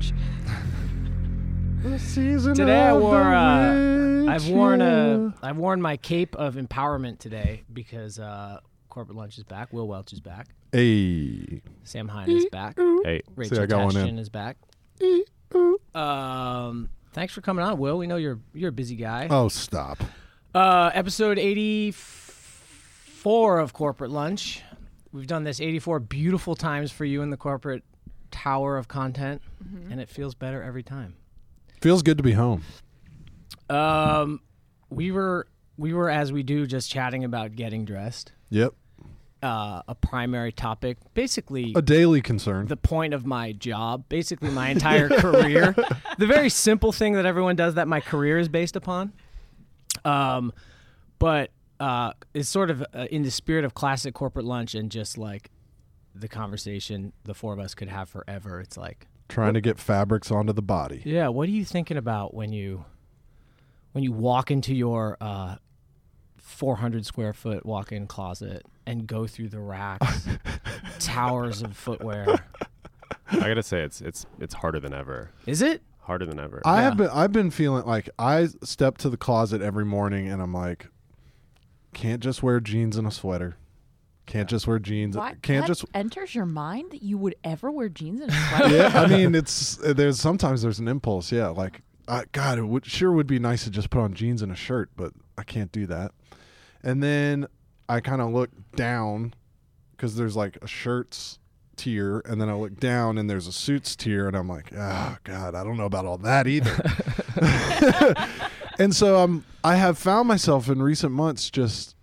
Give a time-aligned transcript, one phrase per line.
[0.00, 1.82] Noah, Noah looks like a witch.
[1.82, 3.14] The season Today I of wore.
[3.14, 5.30] the Uh, witch, I've worn yeah.
[5.42, 5.46] a.
[5.46, 8.58] I've worn my cape of empowerment today because uh,
[8.88, 9.72] corporate lunch is back.
[9.72, 10.48] Will Welch is back.
[10.72, 11.62] Hey.
[11.84, 12.76] Sam Hine is back.
[13.04, 14.18] Hey, Rachel I got one Tashjian in.
[14.18, 14.56] is back.
[15.94, 17.96] Um, thanks for coming on, Will.
[17.98, 19.28] We know you're you're a busy guy.
[19.30, 19.98] Oh, stop.
[20.54, 24.62] Uh, episode eighty four of corporate lunch.
[25.12, 27.82] We've done this eighty four beautiful times for you in the corporate
[28.30, 29.42] tower of content,
[29.90, 31.14] and it feels better every time.
[31.80, 32.62] Feels good to be home.
[33.70, 34.40] Um,
[34.90, 35.46] we were
[35.76, 38.32] we were as we do just chatting about getting dressed.
[38.50, 38.74] Yep.
[39.40, 42.66] Uh, a primary topic, basically A daily concern.
[42.66, 45.76] the point of my job, basically my entire career.
[46.18, 49.12] The very simple thing that everyone does that my career is based upon.
[50.04, 50.52] Um,
[51.20, 55.16] but uh, it's sort of uh, in the spirit of classic corporate lunch and just
[55.16, 55.50] like
[56.20, 58.60] the conversation the four of us could have forever.
[58.60, 61.02] It's like, Trying to get fabrics onto the body.
[61.04, 62.84] yeah, what are you thinking about when you
[63.92, 65.56] when you walk into your uh,
[66.38, 70.26] 400 square foot walk-in closet and go through the racks,
[70.98, 72.26] towers of footwear?
[73.30, 75.30] I gotta say it's it's it's harder than ever.
[75.46, 75.82] Is it?
[76.00, 76.62] Harder than ever.
[76.64, 76.82] I Yeah.
[76.84, 80.54] have been I've been feeling like I step to the closet every morning and I'm
[80.54, 80.86] like
[81.92, 83.56] can't just wear jeans and a sweater.
[84.28, 85.16] Can't just wear jeans.
[85.16, 88.76] What, Can't just enters your mind that you would ever wear jeans and a sweater?
[88.76, 92.64] Yeah, I mean it's uh, there's sometimes there's an impulse, yeah, like I, God, it
[92.64, 95.44] would, sure would be nice to just put on jeans and a shirt, but I
[95.44, 96.12] can't do that.
[96.82, 97.46] And then
[97.88, 99.34] I kind of look down
[99.92, 101.38] because there's like a shirts
[101.76, 105.16] tier, and then I look down and there's a suits tier, and I'm like, oh
[105.24, 106.76] God, I don't know about all that either.
[108.78, 111.96] and so I'm I have found myself in recent months just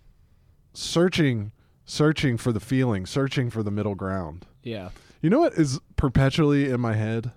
[0.74, 1.52] searching,
[1.86, 4.46] searching for the feeling, searching for the middle ground.
[4.64, 4.90] Yeah.
[5.22, 7.32] You know what is perpetually in my head?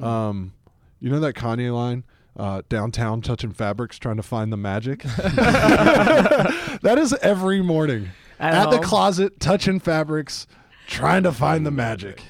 [0.00, 0.54] Um,
[1.00, 2.04] you know that Kanye line,
[2.36, 5.02] uh, downtown touching fabrics, trying to find the magic.
[5.02, 8.10] that is every morning
[8.40, 10.46] At at, the closet, touching fabrics,
[10.86, 12.22] trying to find the magic.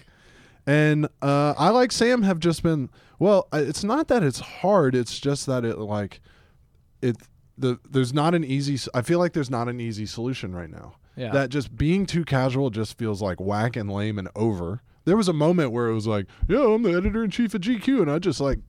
[0.66, 3.48] And uh, I like Sam have just been well.
[3.52, 4.94] It's not that it's hard.
[4.94, 6.20] It's just that it like
[7.00, 7.16] it.
[7.58, 8.78] The there's not an easy.
[8.94, 11.30] I feel like there's not an easy solution right now Yeah.
[11.32, 14.82] that just being too casual just feels like whack and lame and over.
[15.04, 17.60] There was a moment where it was like, "Yeah, I'm the editor in chief of
[17.60, 18.60] GQ," and I just like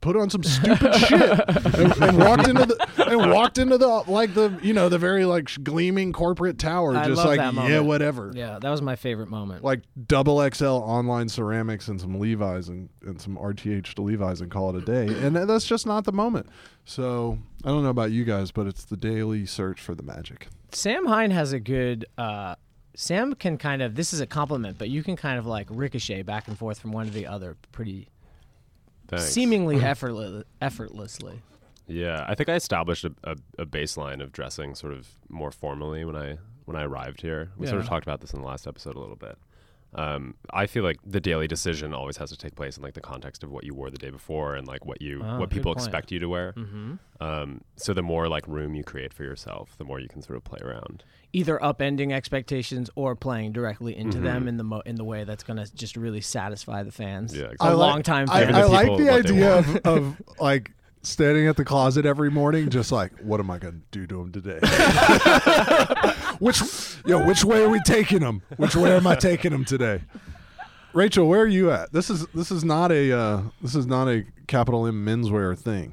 [0.00, 1.40] put on some stupid shit
[1.76, 5.24] and, and walked into the and walked into the like the you know the very
[5.24, 8.32] like gleaming corporate tower, I just like yeah, whatever.
[8.34, 9.64] Yeah, that was my favorite moment.
[9.64, 14.50] Like double XL online ceramics and some Levi's and, and some RTH to Levi's and
[14.50, 15.06] call it a day.
[15.24, 16.48] And that's just not the moment.
[16.84, 20.48] So I don't know about you guys, but it's the daily search for the magic.
[20.72, 22.06] Sam Hine has a good.
[22.16, 22.54] Uh,
[22.94, 23.94] Sam can kind of.
[23.94, 26.92] This is a compliment, but you can kind of like ricochet back and forth from
[26.92, 28.08] one to the other, pretty
[29.08, 29.26] Thanks.
[29.26, 31.40] seemingly effortless, effortlessly.
[31.86, 36.04] Yeah, I think I established a, a, a baseline of dressing sort of more formally
[36.04, 36.36] when I
[36.66, 37.50] when I arrived here.
[37.56, 39.38] We sort of talked about this in the last episode a little bit.
[39.94, 43.00] Um, I feel like the daily decision always has to take place in like the
[43.00, 45.72] context of what you wore the day before and like what you Oh, what people
[45.74, 45.86] point.
[45.86, 46.52] expect you to wear.
[46.52, 50.20] hmm Um, so the more like room you create for yourself, the more you can
[50.22, 51.04] sort of play around.
[51.32, 54.22] Either upending expectations or playing directly into Mhm.
[54.24, 57.34] them in the mo- in the way that's going to just really satisfy the fans.
[57.34, 57.68] Yeah, a exactly.
[57.70, 58.54] like- long time I, fan.
[58.54, 60.72] I like the idea of, of like
[61.02, 64.20] standing at the closet every morning, just like, what am I going to do to
[64.20, 64.58] him today?
[66.38, 66.60] which,
[67.06, 68.42] yo, which way are we taking him?
[68.56, 70.02] Which way am I taking him today?
[70.92, 71.92] Rachel, where are you at?
[71.92, 75.92] This is this is not a uh, this is not a capital M menswear thing.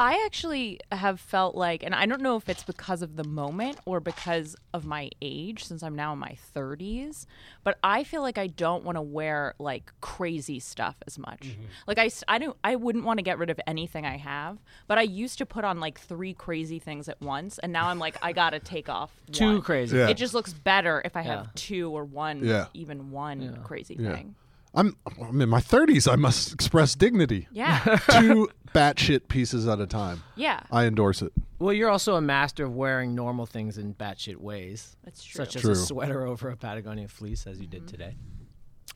[0.00, 3.78] I actually have felt like, and I don't know if it's because of the moment
[3.84, 7.26] or because of my age, since I'm now in my 30s,
[7.64, 11.40] but I feel like I don't want to wear like crazy stuff as much.
[11.40, 11.62] Mm-hmm.
[11.88, 14.58] Like I, s- I don't, I wouldn't want to get rid of anything I have,
[14.86, 17.98] but I used to put on like three crazy things at once, and now I'm
[17.98, 19.62] like, I gotta take off Too one.
[19.62, 19.96] crazy.
[19.96, 20.10] Yeah.
[20.10, 21.50] It just looks better if I have Yeah.
[21.56, 22.66] two or one, Yeah.
[22.72, 23.50] even one Yeah.
[23.64, 24.14] crazy Yeah.
[24.14, 24.36] thing.
[24.78, 26.10] I'm I'm in my 30s.
[26.10, 27.48] I must express dignity.
[27.50, 27.78] Yeah,
[28.10, 30.22] Two batshit pieces at a time.
[30.36, 31.32] yeah, I endorse it.
[31.58, 35.44] Well, you're also a master of wearing normal things in batshit ways, that's true.
[35.44, 35.72] such as True.
[35.72, 38.16] a sweater over a Patagonia fleece, as you did today.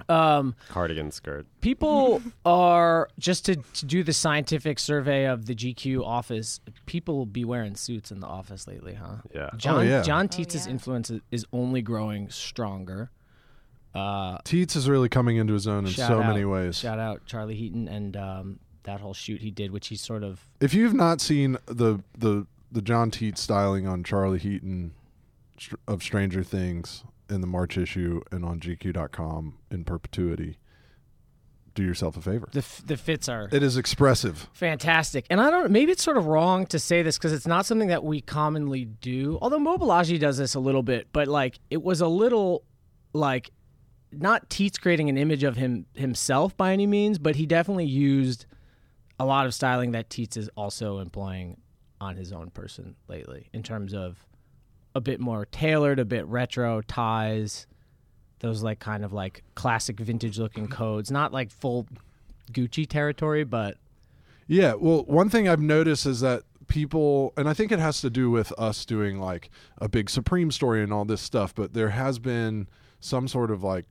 [0.08, 1.46] Um, Cardigan skirt.
[1.61, 6.61] people are just to, to do the scientific survey of the GQ office.
[6.87, 9.17] People will be wearing suits in the office lately, huh?
[9.34, 9.50] Yeah.
[9.56, 10.02] Jon yeah.
[10.02, 10.73] Jon Tietz's yeah.
[10.73, 13.11] influence is- is only growing stronger.
[13.94, 16.79] Uh, Tietz is really coming into his own in so out- many ways.
[16.79, 20.49] Shout out Charlie Heaton and um, that whole shoot he did, which he sort of
[20.61, 24.94] If you've not seen the the the Jon Tietz styling on Charlie Heaton
[25.87, 30.59] of Stranger Things in the March issue and on GQ.com in perpetuity,
[31.75, 32.49] do yourself a favor.
[32.53, 34.49] The f- the fits are It is expressive.
[34.55, 35.71] fantastic, and I don't.
[35.71, 38.87] Maybe it's sort of wrong to say this because it's not something that we commonly
[38.87, 39.39] do.
[39.43, 42.65] Although Mobolaji does this a little bit, but like it was a little
[43.12, 43.50] like
[44.12, 48.47] not Tietz creating an image of him himself by any means, but he definitely used
[49.19, 51.56] a lot of styling that Tietz is also employing
[52.00, 54.26] on his own person lately in terms of
[54.94, 57.67] a bit more tailored, a bit retro ties,
[58.41, 61.87] those like kind of like classic vintage looking codes, not like full
[62.53, 63.79] Gucci territory, but
[64.47, 68.11] Yeah, well, one thing I've noticed is that people, and I think it has to
[68.11, 69.49] do with us doing like
[69.79, 72.69] a big Supreme story and all this stuff, but there has been
[73.00, 73.87] some sort of like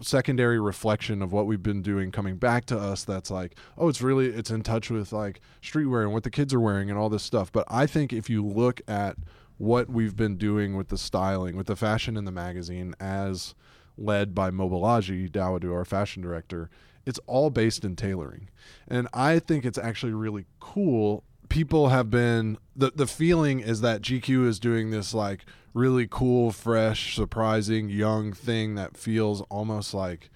[0.00, 4.02] secondary reflection of what we've been doing coming back to us that's like oh it's
[4.02, 7.08] really it's in touch with like streetwear and what the kids are wearing and all
[7.08, 9.16] this stuff but i think if you look at
[9.58, 13.54] what we've been doing with the styling with the fashion in the magazine as
[13.98, 16.70] led by Mobolaji Dawodu, our fashion director,
[17.04, 18.48] it's all based in tailoring.
[18.88, 21.24] And I think it's actually really cool.
[21.48, 25.44] People have been the the feeling is that GQ is doing this like
[25.74, 30.30] really cool, fresh, surprising, young thing that feels almost like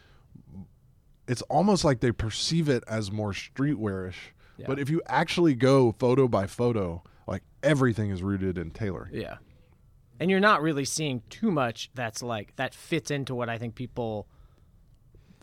[1.26, 4.32] it's almost like they perceive it as more streetwearish.
[4.56, 4.66] Yeah.
[4.66, 9.14] But if you actually go photo by photo, like everything is rooted in tailoring.
[9.14, 9.36] Yeah.
[10.18, 13.74] And you're not really seeing too much that's like that fits into what I think
[13.74, 14.28] people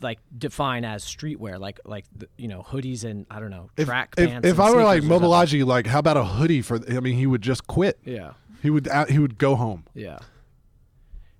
[0.00, 3.86] like define as streetwear, like like the, you know hoodies and I don't know If,
[3.86, 4.46] track if, pants.
[4.48, 5.02] if and I were like.
[5.02, 6.78] Mobolaji, like how about a hoodie for?
[6.88, 7.98] I mean, he would just quit.
[8.04, 9.84] yeah, He would out, he would go home.
[9.94, 10.18] yeah.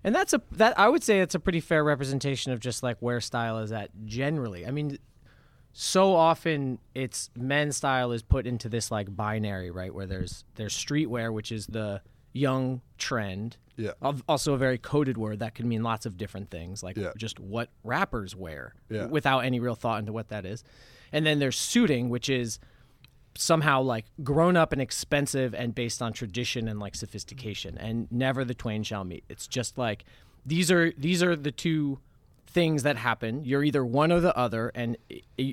[0.05, 2.96] And that's a that I would say it's a pretty fair representation of just like
[3.00, 4.64] where style is at generally.
[4.66, 4.96] I mean,
[5.72, 9.93] so often it's men's style is put into this like binary, right?
[9.93, 12.00] Where there's there's streetwear, which is the
[12.33, 13.57] young trend.
[13.77, 13.93] Yeah.
[14.03, 17.13] Al- Also, a very coded word that can mean lots of different things, like Yeah.
[17.17, 19.07] just what rappers wear, Yeah.
[19.07, 20.65] without any real thought into what that is.
[21.13, 22.59] And then there's suiting, which is
[23.37, 28.45] somehow like grown up and expensive and based on tradition and like sophistication and never
[28.45, 30.05] the twain shall meet it's just like
[30.45, 32.01] these are these are the two
[32.49, 33.45] things that happen.
[33.45, 34.97] You're either one or the other and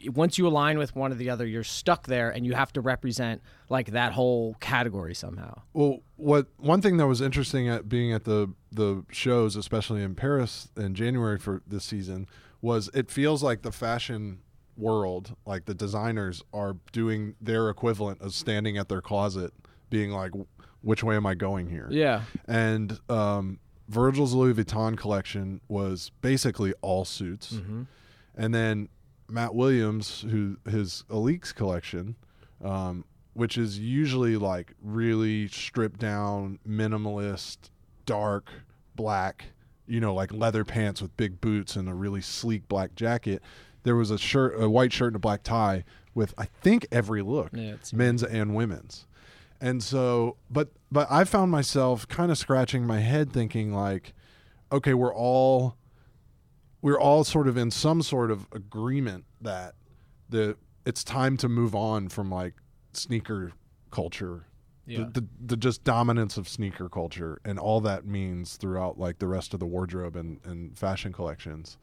[0.08, 2.82] once you align with one or the other you're stuck there and you have to
[2.82, 5.62] represent like that whole category somehow.
[5.74, 10.16] Well, what one thing that was interesting at being at the the shows, especially in
[10.16, 12.28] Paris in January for this season,
[12.62, 14.40] was it feels like the fashion
[14.78, 19.54] world, like the designers are doing their equivalent of standing at their closet,
[19.90, 20.32] being like,
[20.82, 22.24] "Which way am I going here?" yeah.
[22.48, 27.84] And um, Virgil's Louis Vuitton collection was basically all suits, Mm-hmm.
[28.36, 28.90] and then
[29.30, 32.16] Matt Williams, who his Alyx collection,
[32.64, 37.58] um, which is usually like really stripped down, minimalist,
[38.06, 38.50] dark,
[38.96, 39.46] black,
[39.88, 43.42] you know, like leather pants with big boots and a really sleek black jacket.
[43.84, 45.84] There was a shirt, a white shirt and a black tie
[46.16, 49.06] with I think every look, Yeah, men's and women's.
[49.62, 54.14] And so, but but I found myself kind of scratching my head, thinking like,
[54.72, 55.78] okay, we're all
[56.82, 59.74] we're all sort of in some sort of agreement that
[60.30, 62.54] the it's time to move on from like
[62.94, 63.54] sneaker
[63.92, 64.46] culture,
[64.86, 65.06] Yeah.
[65.12, 69.28] the, the the just dominance of sneaker culture and all that means throughout like the
[69.28, 71.78] rest of the wardrobe and and fashion collections.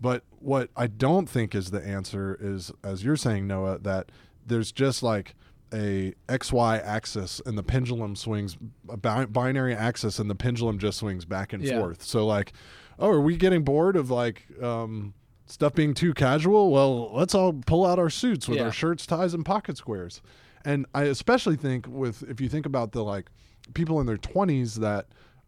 [0.00, 4.10] But what I don't think is the answer is, as you're saying, Noah, that
[4.44, 5.34] there's just like
[5.72, 8.56] a XY axis and the pendulum swings,
[8.88, 11.78] a bi- binary axis, and the pendulum just swings back and Yeah.
[11.78, 12.02] forth.
[12.02, 12.52] So, like,
[12.98, 15.14] oh, are we getting bored of like um,
[15.46, 16.70] stuff being too casual?
[16.70, 18.64] Well, let's all pull out our suits with Yeah.
[18.64, 20.20] our shirts, ties, and pocket squares.
[20.64, 23.30] And I especially think with, if you think about the like
[23.74, 25.06] people in their 20s that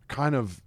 [0.08, 0.60] kind of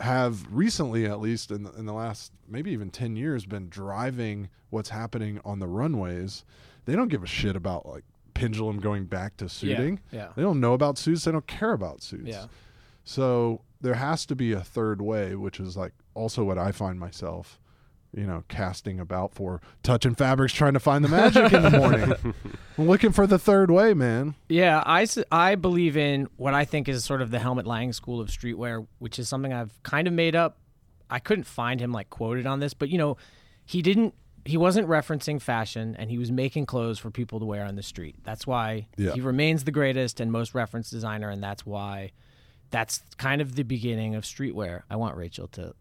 [0.00, 4.48] have recently, at least in the, in the last maybe even 10 years, been driving
[4.70, 6.44] what's happening on the runways.
[6.86, 8.04] They don't give a shit about like
[8.40, 10.00] pendulum going back to suiting.
[10.10, 10.18] yeah.
[10.18, 10.28] yeah.
[10.36, 11.24] They don't know about suits.
[11.24, 12.26] They don't care about suits.
[12.26, 12.46] Yeah.
[13.04, 16.98] So there has to be a third way, which is like also what I find
[16.98, 17.58] myself,
[18.14, 22.12] you know, casting about for touching fabrics, trying to find the magic in the morning.
[22.78, 24.34] I'm looking for the third way, man.
[24.48, 28.20] Yeah, I, I believe in what I think is sort of the Helmut Lang school
[28.20, 30.58] of streetwear, which is something I've kind of made up.
[31.08, 33.16] I couldn't find him like quoted on this, but you know,
[33.64, 37.64] he didn't he wasn't referencing fashion and he was making clothes for people to wear
[37.64, 38.16] on the street.
[38.24, 39.12] That's why Yeah.
[39.12, 42.12] he remains the greatest and most referenced designer and that's why
[42.70, 44.82] that's kind of the beginning of streetwear.
[44.88, 45.74] I want Rachel to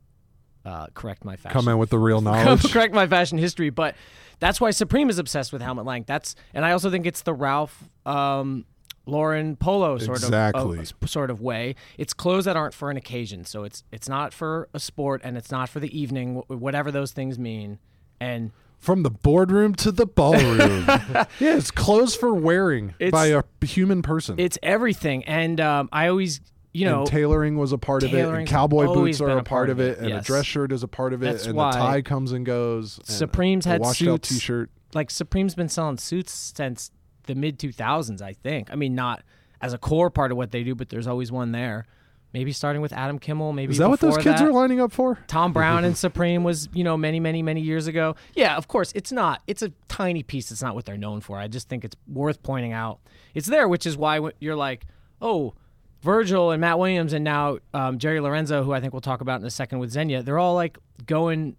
[0.65, 2.71] uh, correct my fashion Come in with the real knowledge.
[2.71, 3.95] correct my fashion history, but
[4.39, 6.03] that's why Supreme is obsessed with Helmut Lang.
[6.05, 8.65] That's and I also think it's the Ralph um,
[9.05, 10.79] Lauren polo sort Exactly.
[10.79, 11.75] of uh, sort of way.
[11.97, 15.37] It's clothes that aren't for an occasion, so it's it's not for a sport and
[15.37, 17.79] it's not for the evening, whatever those things mean.
[18.19, 20.85] And From the boardroom to the ballroom.
[20.87, 24.39] yeah, it's clothes for wearing It's- by a human person.
[24.39, 26.39] It's everything, and um, I always,
[26.73, 29.43] you know, and tailoring was a part of it, and cowboy boots are been a
[29.43, 31.71] part of it, and a dress shirt is a part of it, That's and why
[31.71, 32.97] the tie comes and goes.
[32.99, 34.29] and Supreme's a had washed out suits.
[34.29, 34.69] t-shirt.
[34.93, 36.91] like Supreme's been selling suits since
[37.25, 38.71] the mid 2000s, I think.
[38.71, 39.23] I mean, not
[39.61, 41.85] as a core part of what they do, but there's always one there.
[42.31, 43.53] Maybe starting with Adam Kimmel.
[43.53, 44.47] Maybe Is that what those kids that.
[44.47, 45.17] are lining up for?
[45.27, 48.15] Thom Browne and Supreme was, you know, many, many, many years ago.
[48.35, 49.41] Yeah, of course, it's not.
[49.47, 50.51] It's a tiny piece.
[50.51, 51.39] It's not what they're known for.
[51.39, 52.99] I just think it's worth pointing out.
[53.33, 54.85] It's there, which is why you're like,
[55.21, 55.55] oh,
[56.01, 59.41] Virgil and Matt Williams and now um, Jerry Lorenzo, who I think we'll talk about
[59.41, 61.55] in a second with Zegna, they're all like going,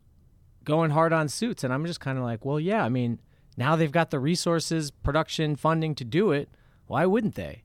[0.64, 2.84] going hard on suits, and I'm just kind of like, well, yeah.
[2.84, 3.18] I mean,
[3.56, 6.48] now they've got the resources, production, funding to do it.
[6.86, 7.64] Why wouldn't they?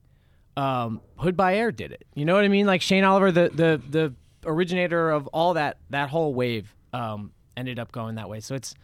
[0.56, 2.04] Um, Hood by Air did it.
[2.14, 2.66] You know what I mean?
[2.66, 7.78] Like Shane Oliver, the the the originator of all that that whole wave, um, ended
[7.78, 8.40] up going that way.
[8.40, 8.74] So it's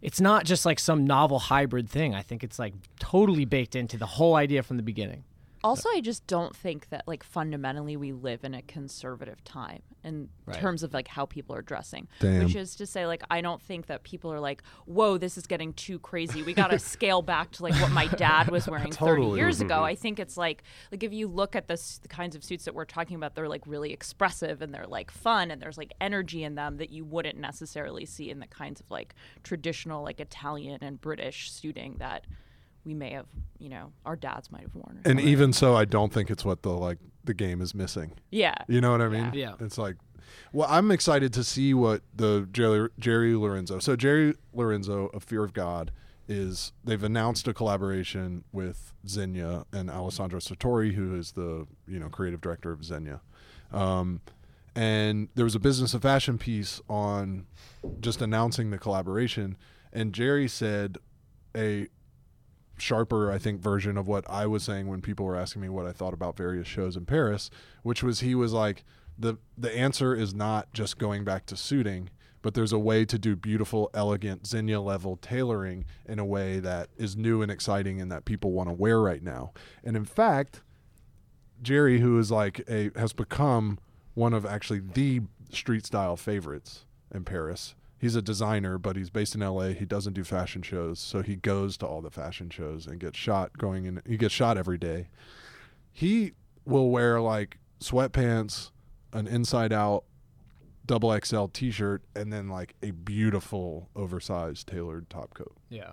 [0.00, 2.14] it's not just like some novel hybrid thing.
[2.14, 5.24] I think it's like totally baked into the whole idea from the beginning.
[5.64, 10.28] Also, I just don't think that like fundamentally we live in a conservative time in
[10.44, 10.56] Right.
[10.58, 12.08] terms of like how people are dressing.
[12.18, 12.42] Damn.
[12.44, 15.46] Which is to say, like I don't think that people are like, "Whoa, this is
[15.46, 16.42] getting too crazy.
[16.42, 19.38] We got to scale back to like what my dad was wearing 30 Totally.
[19.38, 19.84] years ago." Mm-hmm.
[19.84, 22.74] I think it's like like if you look at this, the kinds of suits that
[22.74, 26.42] we're talking about, they're like really expressive and they're like fun and there's like energy
[26.42, 29.14] in them that you wouldn't necessarily see in the kinds of like
[29.44, 32.26] traditional like Italian and British suiting that
[32.84, 33.26] we may have,
[33.58, 34.96] you know, our dads might have worn.
[35.04, 35.28] And something.
[35.28, 38.12] even so, I don't think it's what the like the game is missing.
[38.30, 39.30] yeah, You know what I mean?
[39.34, 39.54] Yeah.
[39.60, 39.96] It's like,
[40.52, 43.78] well, I'm excited to see what the Jerry, Jerry Lorenzo.
[43.78, 45.92] So Jerry Lorenzo of Fear of God
[46.28, 52.08] is they've announced a collaboration with Zegna and Alessandro Sartori, who is the you know
[52.08, 53.20] creative director of Zegna.
[53.72, 54.20] Um,
[54.74, 57.46] and there was a business of fashion piece on
[58.00, 59.56] just announcing the collaboration,
[59.92, 60.98] and Jerry said
[61.56, 61.88] a
[62.82, 65.86] sharper, I think, version of what I was saying when people were asking me what
[65.86, 67.48] I thought about various shows in Paris,
[67.82, 68.84] which was he was like,
[69.18, 72.10] the the answer is not just going back to suiting,
[72.42, 76.88] but there's a way to do beautiful, elegant Zegna level tailoring in a way that
[76.96, 79.52] is new and exciting and that people want to wear right now.
[79.84, 80.62] And in fact,
[81.62, 83.78] Jerry, who is like a has become
[84.14, 86.84] one of actually the street style favorites
[87.14, 87.74] in Paris.
[88.02, 89.68] He's a designer, but he's based in LA.
[89.68, 93.16] He doesn't do fashion shows, so he goes to all the fashion shows and gets
[93.16, 94.02] shot going in.
[94.04, 95.06] He gets shot every day.
[95.92, 96.32] He
[96.64, 98.72] will wear like sweatpants,
[99.12, 100.02] an inside out
[100.84, 105.54] double XL t-shirt, and then like a beautiful oversized tailored top coat.
[105.68, 105.92] Yeah.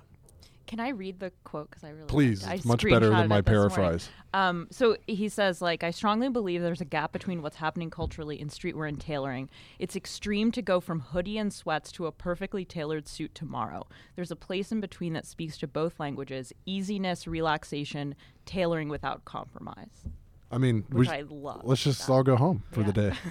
[0.69, 1.71] Can I read the quote?
[1.71, 2.51] Because I really Please, liked it.
[2.51, 3.69] I it's much better than my it this morning.
[3.75, 4.09] paraphrase.
[4.35, 8.39] Um, so he says, like, I strongly believe there's a gap between what's happening culturally
[8.39, 9.49] in streetwear and tailoring.
[9.79, 13.87] It's extreme to go from hoodie and sweats to a perfectly tailored suit tomorrow.
[14.15, 18.13] There's a place in between that speaks to both languages: easiness, relaxation,
[18.45, 20.05] tailoring without compromise.
[20.51, 21.61] I mean, we, I love.
[21.63, 22.13] let's just that.
[22.13, 23.13] all go home for the day.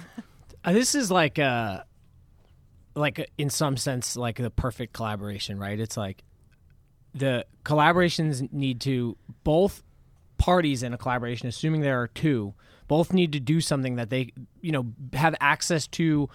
[0.61, 1.81] Uh, this is like uh
[2.93, 5.79] like uh, in some sense like the perfect collaboration, right?
[5.79, 6.21] It's like
[7.13, 9.83] the collaborations need to both
[10.37, 12.53] parties in a collaboration, assuming there are two,
[12.87, 16.29] both need to do something that they you know have access to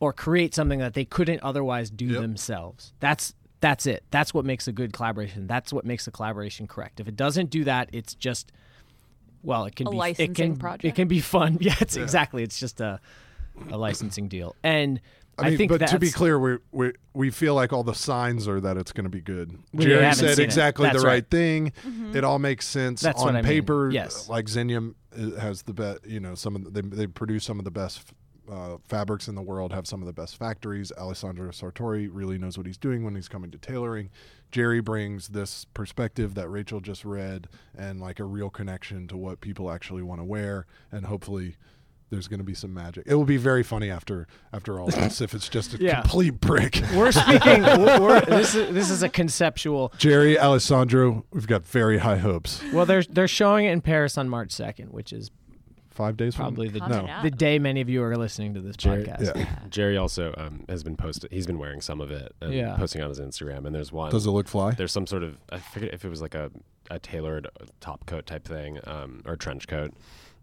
[0.00, 2.20] or create something that they couldn't otherwise do Yep.
[2.22, 2.92] themselves.
[3.00, 4.02] That's that's it.
[4.10, 5.46] That's what makes a good collaboration.
[5.46, 6.98] That's what makes a collaboration correct.
[7.00, 8.52] If it doesn't do that, it's just
[9.42, 10.84] well, it can A be it can project?
[10.84, 11.58] it can be fun.
[11.60, 12.42] Yeah, it's exactly.
[12.42, 13.00] It's just a
[13.70, 14.54] a licensing deal.
[14.62, 15.00] And
[15.40, 18.46] I, I think but to be clear, we we we feel like all the signs
[18.46, 19.58] are that it's going to be good.
[19.72, 21.30] We Jerry said exactly the right, right.
[21.30, 21.72] thing.
[21.84, 22.16] Mm-hmm.
[22.16, 23.44] It all makes sense That's on what I mean.
[23.44, 23.90] paper.
[23.90, 24.28] Yes.
[24.28, 26.06] like Xenium uh, has the best.
[26.06, 28.12] You know, some of the, they they produce some of the best
[28.50, 29.72] uh, fabrics in the world.
[29.72, 30.92] Have some of the best factories.
[30.96, 34.10] Alessandro Sartori really knows what he's doing when he's coming to tailoring.
[34.50, 39.40] Jerry brings this perspective that Rachel just read and like a real connection to what
[39.40, 41.56] people actually want to wear, and hopefully.
[42.10, 43.04] There's going to be some magic.
[43.06, 46.00] It will be very funny after after all this if it's just a Yeah.
[46.00, 46.82] complete brick.
[46.94, 47.62] we're speaking.
[47.62, 49.92] we're, we're- this is this is a conceptual.
[49.98, 52.62] Jerry Alessandro, we've got very high hopes.
[52.72, 55.30] Well, they're they're showing it in Paris on March second, which is
[55.92, 57.06] Five days from probably the no.
[57.22, 59.36] the day many of you are listening to this Jerry- podcast.
[59.36, 59.58] Yeah.
[59.68, 61.30] Jerry also um, has been posted.
[61.30, 62.74] He's been wearing some of it and Yeah.
[62.76, 63.66] posting on his Instagram.
[63.66, 64.10] And there's one.
[64.10, 64.70] Does it look fly?
[64.70, 66.50] there's some sort of I forget if it was like a,
[66.90, 67.48] a tailored
[67.80, 69.92] top coat type thing um, or trench coat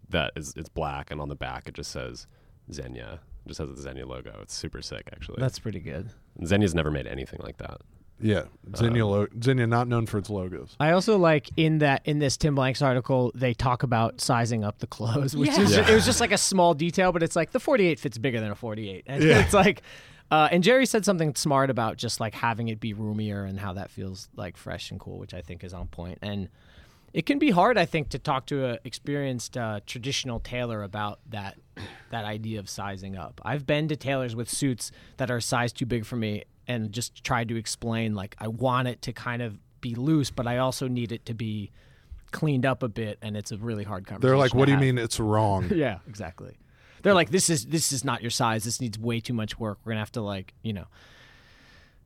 [0.10, 2.28] that is it's black and on the back it just says
[2.72, 3.14] Zegna.
[3.16, 4.38] It just has the Zegna logo.
[4.42, 5.38] It's super sick actually.
[5.40, 6.10] That's pretty good.
[6.42, 7.82] Zegna's never made anything like that.
[8.20, 10.76] Yeah, Zegna, Um, lo- Zegna not known for its logos.
[10.80, 14.80] I also like in that in this Tim Blanks article they talk about sizing up
[14.80, 15.62] the clothes, which Yeah.
[15.62, 15.92] is Yeah.
[15.92, 18.52] it was just like a small detail, but it's like the 48 fits bigger than
[18.52, 19.40] a 48, and Yeah.
[19.40, 19.82] it's like
[20.30, 23.72] Uh, and Jerry said something smart about just like having it be roomier and how
[23.74, 26.18] that feels like fresh and cool, which I think is on point.
[26.22, 26.50] And
[27.14, 31.20] it can be hard, I think, to talk to a experienced uh, traditional tailor about
[31.30, 31.58] that
[32.12, 33.42] that idea of sizing up.
[33.44, 37.24] I've been to tailors with suits that are size too big for me, and just
[37.24, 40.88] tried to explain like I want it to kind of be loose, but I also
[40.88, 41.72] need it to be
[42.32, 44.28] cleaned up a bit, and it's a really hard conversation.
[44.28, 46.58] They're like, "What do you have." mean it's wrong?" Yeah, exactly.
[47.04, 48.64] They're like, this is this is not your size.
[48.64, 49.78] This needs way too much work.
[49.84, 50.88] We're gonna have to like, you know.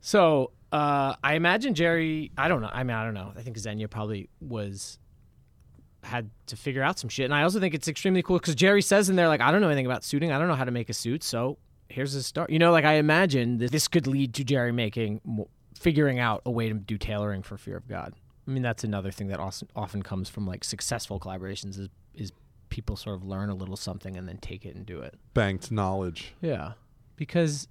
[0.01, 2.32] So uh, I imagine Jerry.
[2.38, 2.70] I don't know.
[2.72, 3.34] I mean, I don't know.
[3.36, 4.98] I think Zegna probably was
[6.04, 8.82] had to figure out some shit, and I also think it's extremely cool because Jerry
[8.82, 10.32] says in there like, I don't know anything about suiting.
[10.32, 11.24] I don't know how to make a suit.
[11.24, 11.58] So
[11.90, 12.50] here's a start.
[12.50, 15.22] You know, like I imagine that this could lead to Jerry making
[15.78, 18.13] figuring out a way to do tailoring for Fear of God.
[18.48, 22.32] I mean, that's another thing that often often comes from like successful collaborations is is
[22.70, 25.16] people sort of learn a little something and then take it and do it.
[25.34, 26.34] Banked knowledge.
[26.42, 26.74] Yeah,
[27.16, 27.68] because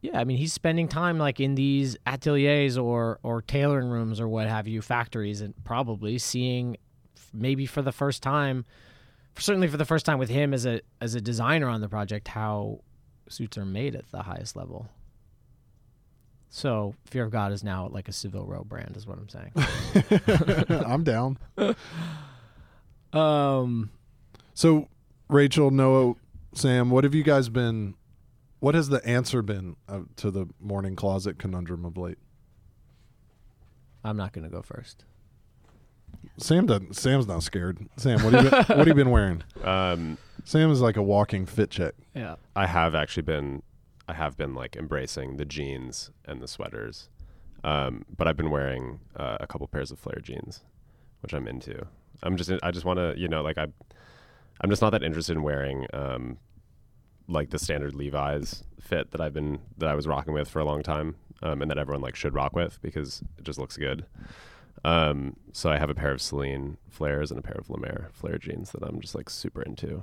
[0.00, 4.28] yeah, I mean he's spending time like in these ateliers or or tailoring rooms or
[4.28, 6.76] what have you, factories, and probably seeing
[7.32, 8.64] maybe for the first time,
[9.38, 12.28] certainly for the first time with him as a as a designer on the project,
[12.28, 12.80] how
[13.28, 14.88] suits are made at the highest level.
[16.50, 19.52] So Fear of God is now like a Savile Row brand, is what I'm saying.
[20.86, 21.38] I'm down.
[23.12, 23.90] um,
[24.54, 24.88] So,
[25.28, 26.14] Rachel, Noah,
[26.54, 27.94] Sam, what have you guys been?
[28.60, 32.18] What has the answer been uh, to the morning closet conundrum of late?
[34.04, 35.04] I'm not gonna go first.
[36.38, 36.96] Sam doesn't.
[36.96, 37.78] Sam's not scared.
[37.96, 39.42] Sam, what have you been, what have you been wearing?
[39.64, 41.94] Um, Sam is like a walking fit check.
[42.14, 42.36] Yeah.
[42.56, 43.62] I have actually been,
[44.08, 47.10] I have been like embracing the jeans and the sweaters,
[47.64, 50.64] um, but I've been wearing uh, a couple pairs of flare jeans,
[51.20, 51.86] which I'm into.
[52.22, 53.66] I'm just, I just want to, you know, like I,
[54.62, 56.38] I'm just not that interested in wearing, um,
[57.28, 60.64] like the standard Levi's fit that I've been that I was rocking with for a
[60.64, 64.06] long time, um, and that everyone like should rock with because it just looks good.
[64.84, 68.38] Um, so I have a pair of Celine flares and a pair of Lemaire flare
[68.38, 70.02] jeans that I'm just like super into.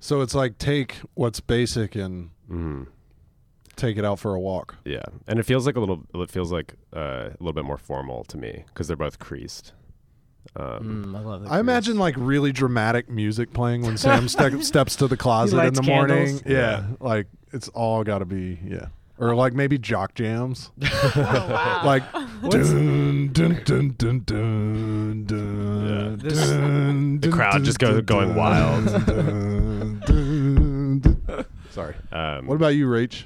[0.00, 2.86] So it's like take what's basic and Mm.
[3.76, 4.76] take it out for a walk.
[4.84, 6.04] Yeah, and it feels like a little.
[6.14, 9.72] It feels like uh, a little bit more formal to me because they're both creased.
[10.56, 11.46] Um, Mm, I love.
[11.50, 15.74] I imagine like really dramatic music playing when Sam ste- steps to the closet in
[15.74, 16.40] the morning.
[16.44, 16.84] Yeah, Yeah.
[17.00, 18.86] like it's all got to be yeah,
[19.18, 20.70] or like maybe jock jams.
[21.14, 21.82] Oh, wow.
[21.84, 22.02] like
[22.50, 26.16] dun, dun, dun, dun, dun, dun, Yeah.
[26.28, 28.84] This- dun, The crowd dun, just goes- dun, going dun, wild.
[29.06, 31.44] dun, dun, dun.
[31.70, 31.94] Sorry.
[32.12, 33.24] um, What about you, Rach?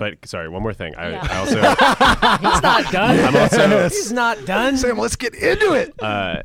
[0.00, 0.94] But sorry, one more thing.
[0.96, 1.28] I, Yeah.
[1.30, 1.60] I also,
[2.50, 3.20] he's not done.
[3.20, 4.76] I'm also, He's not done.
[4.78, 5.92] Sam, let's get into it.
[6.02, 6.42] uh,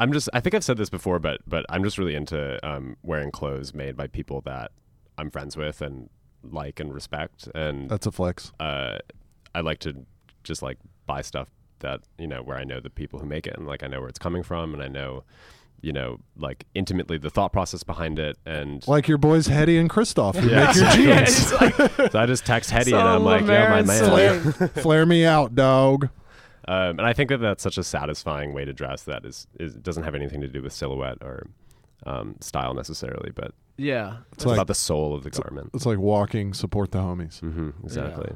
[0.00, 0.28] I'm just.
[0.34, 3.72] I think I've said this before, but but I'm just really into um, wearing clothes
[3.72, 4.72] made by people that
[5.16, 6.10] I'm friends with and
[6.42, 8.52] like and respect, and That's a flex.
[8.60, 8.98] uh,
[9.54, 10.04] I like to
[10.44, 11.48] just like buy stuff
[11.80, 14.00] that you know where I know the people who make it, and like I know
[14.00, 15.22] where it's coming from, and I know,
[15.80, 19.88] you know, like intimately the thought process behind it, and Like your boys Hetty and
[19.88, 20.66] Christoph who Yeah.
[20.66, 21.52] make your jeans.
[21.52, 23.98] it's like- so I just text Hetty and I'm like, "Yeah, my man.
[23.98, 24.68] Celine.
[24.70, 26.08] Flare me out, dog.
[26.66, 29.74] Um, and I think that that's such a satisfying way to dress that is, is
[29.74, 31.46] doesn't have anything to do with silhouette or
[32.06, 34.18] um, style necessarily, but Yeah.
[34.32, 35.70] it's like- about the soul of the garment.
[35.74, 37.40] It's like walking, support the homies.
[37.40, 38.32] hmm exactly.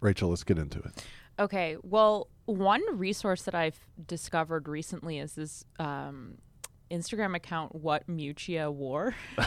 [0.00, 1.04] Rachel, let's get into it.
[1.38, 1.76] Okay.
[1.82, 6.38] Well, one resource that I've discovered recently is this um,
[6.92, 9.14] Instagram account, What Miuccia Wore.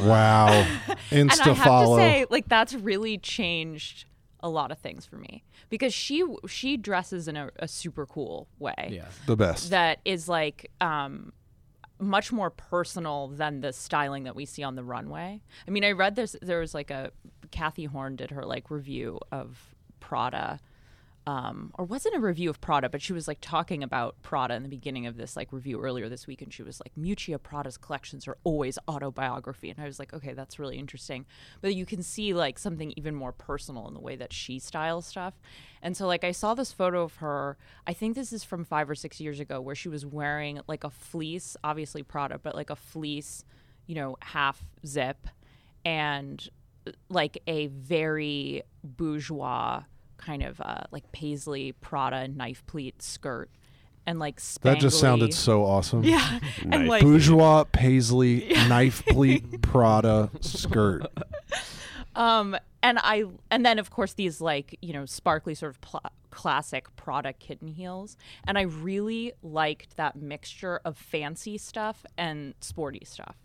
[0.00, 0.66] Wow.
[1.10, 1.96] and I have follow.
[1.96, 4.06] to say, like, that's really changed
[4.40, 8.48] a lot of things for me because she she dresses in a, a super cool
[8.58, 9.06] way Yeah.
[9.26, 9.70] the best.
[9.70, 11.32] that is like um
[11.98, 15.40] much more personal than the styling that we see on the runway.
[15.66, 17.10] I mean, I read this there was like a
[17.50, 20.60] Cathy Horyn did her like review of Prada
[21.26, 24.62] um, or wasn't a review of Prada, but she was like talking about Prada in
[24.62, 27.76] the beginning of this like review earlier this week, and she was like, Miuccia Prada's
[27.76, 31.26] collections are always autobiography, and I was like, okay, that's really interesting.
[31.60, 35.06] But you can see like something even more personal in the way that she styles
[35.06, 35.34] stuff,
[35.82, 37.56] and so like I saw this photo of her.
[37.86, 40.84] I think this is from five or six years ago, where she was wearing like
[40.84, 43.44] a fleece, obviously Prada, but like a fleece,
[43.86, 45.26] you know, half zip,
[45.84, 46.48] and
[47.08, 49.82] like a very bourgeois
[50.16, 53.50] kind of uh, like paisley Prada knife pleat skirt,
[54.06, 56.04] and like that just sounded so awesome.
[56.04, 56.88] yeah, and Nice.
[56.88, 61.06] like Bourgeois paisley knife pleat Prada skirt.
[62.16, 66.00] um and I and then of course these like you know sparkly sort of pl-
[66.30, 73.04] classic Prada kitten heels, and I really liked that mixture of fancy stuff and sporty
[73.04, 73.36] stuff.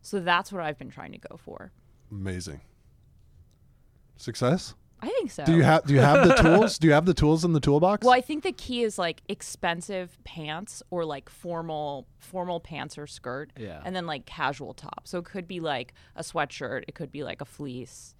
[0.00, 1.72] So that's what I've been trying to go for.
[2.10, 2.62] Amazing.
[4.16, 4.74] Success?
[5.00, 5.44] I think so.
[5.44, 6.78] Do you have do you have the tools?
[6.78, 8.04] Do you have the tools in the toolbox?
[8.04, 13.06] Well, I think the key is like expensive pants or like formal formal pants or
[13.06, 13.52] skirt.
[13.56, 13.80] Yeah.
[13.84, 15.02] And then like casual top.
[15.04, 18.14] So it could be like a sweatshirt, it could be like a fleece.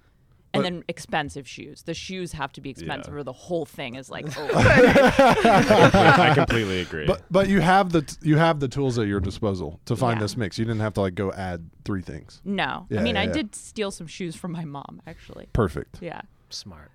[0.55, 1.83] And But- then expensive shoes.
[1.83, 3.21] The shoes have to be expensive, Yeah.
[3.21, 7.07] or the whole thing is like, oh, I completely agree.
[7.07, 10.17] But but you have the t- you have the tools at your disposal to find
[10.19, 10.23] Yeah.
[10.25, 10.59] this mix.
[10.59, 12.41] You didn't have to like go add three things.
[12.45, 12.87] no.
[12.89, 13.33] Yeah, I mean, yeah, I yeah.
[13.33, 15.49] did steal some shoes from my mom, actually.
[15.53, 15.99] Perfect.
[16.01, 16.23] Yeah.
[16.51, 16.91] Smart.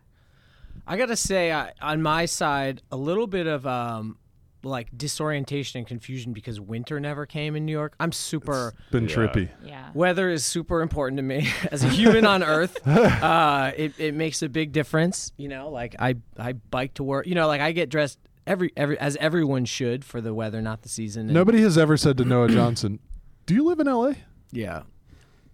[0.88, 4.18] I gotta say, I, on my side, a little bit of um,
[4.64, 7.96] like disorientation and confusion because winter never came in New York.
[8.00, 8.74] I'm super.
[8.92, 9.16] Been Yeah.
[9.16, 9.50] trippy.
[9.64, 9.90] Yeah.
[9.94, 12.78] Weather is super important to me as a human on Earth.
[12.88, 15.32] Uh, it it makes a big difference.
[15.38, 17.28] You know, like I I bike to work.
[17.28, 20.82] You know, like I get dressed every every as everyone should for the weather, not
[20.82, 21.24] the season.
[21.28, 23.00] and- Nobody has ever said to Noah Johnson,
[23.46, 24.16] "Do you live in L.A.?"
[24.52, 24.84] Yeah.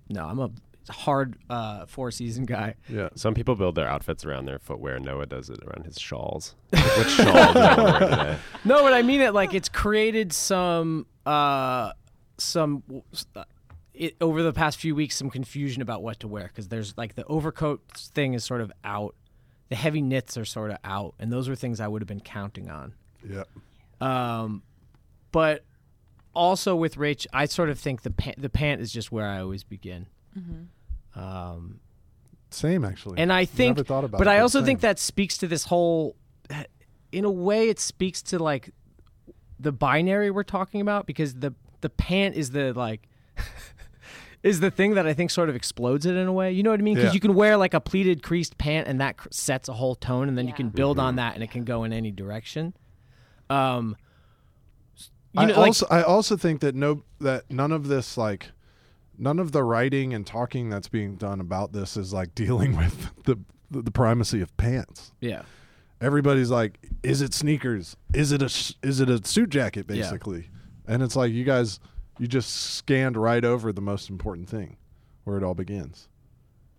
[0.09, 0.49] No, I'm a
[0.89, 2.75] hard uh, four season guy.
[2.87, 3.09] Yeah.
[3.15, 4.99] Some people build their outfits around their footwear.
[4.99, 6.55] Noah does it around his shawls.
[6.73, 8.37] Like, Which shawl do you wear today?
[8.65, 11.91] No, but I mean it like it's created some uh
[12.37, 12.83] some
[13.35, 13.43] uh,
[13.93, 17.15] it, over the past few weeks some confusion about what to wear because there's like
[17.15, 19.15] the overcoat thing is sort of out.
[19.69, 22.21] The heavy knits are sort of out, and those were things I would have been
[22.21, 22.93] counting on.
[23.23, 23.43] Yeah.
[24.01, 24.63] Um,
[25.31, 25.63] but
[26.33, 29.39] also with Rach, I sort of think the pant, the pant is just where I
[29.41, 30.07] always begin.
[31.15, 31.79] Um,
[32.51, 33.19] Same actually.
[33.19, 35.47] and I think, Never thought about but it, I but also think that speaks to
[35.47, 36.15] this whole.
[37.11, 38.71] In a way, it speaks to like
[39.59, 43.07] the binary we're talking about because the the pant is the like.
[44.43, 46.51] is the thing that I think sort of explodes it in a way.
[46.53, 46.95] You know what I mean?
[46.95, 47.13] Because Yeah.
[47.15, 50.29] you can wear like a pleated creased pant and that cr- sets a whole tone,
[50.29, 52.73] and then you can build on that, and it can go in any direction.
[53.49, 53.97] Um,
[55.33, 58.51] you I know, like- also I also think that no that none of this like
[59.19, 63.11] none of the writing and talking that's being done about this is like dealing with
[63.25, 63.37] the
[63.71, 65.11] the, primacy of pants.
[65.21, 65.43] yeah,
[66.01, 67.95] Everybody's like, is it sneakers?
[68.13, 69.95] Is it a sh- is it a suit jacket Yeah.
[70.03, 70.49] basically?
[70.87, 71.79] And it's like you guys
[72.17, 74.77] you just scanned right over the most important thing
[75.25, 76.07] where it all begins.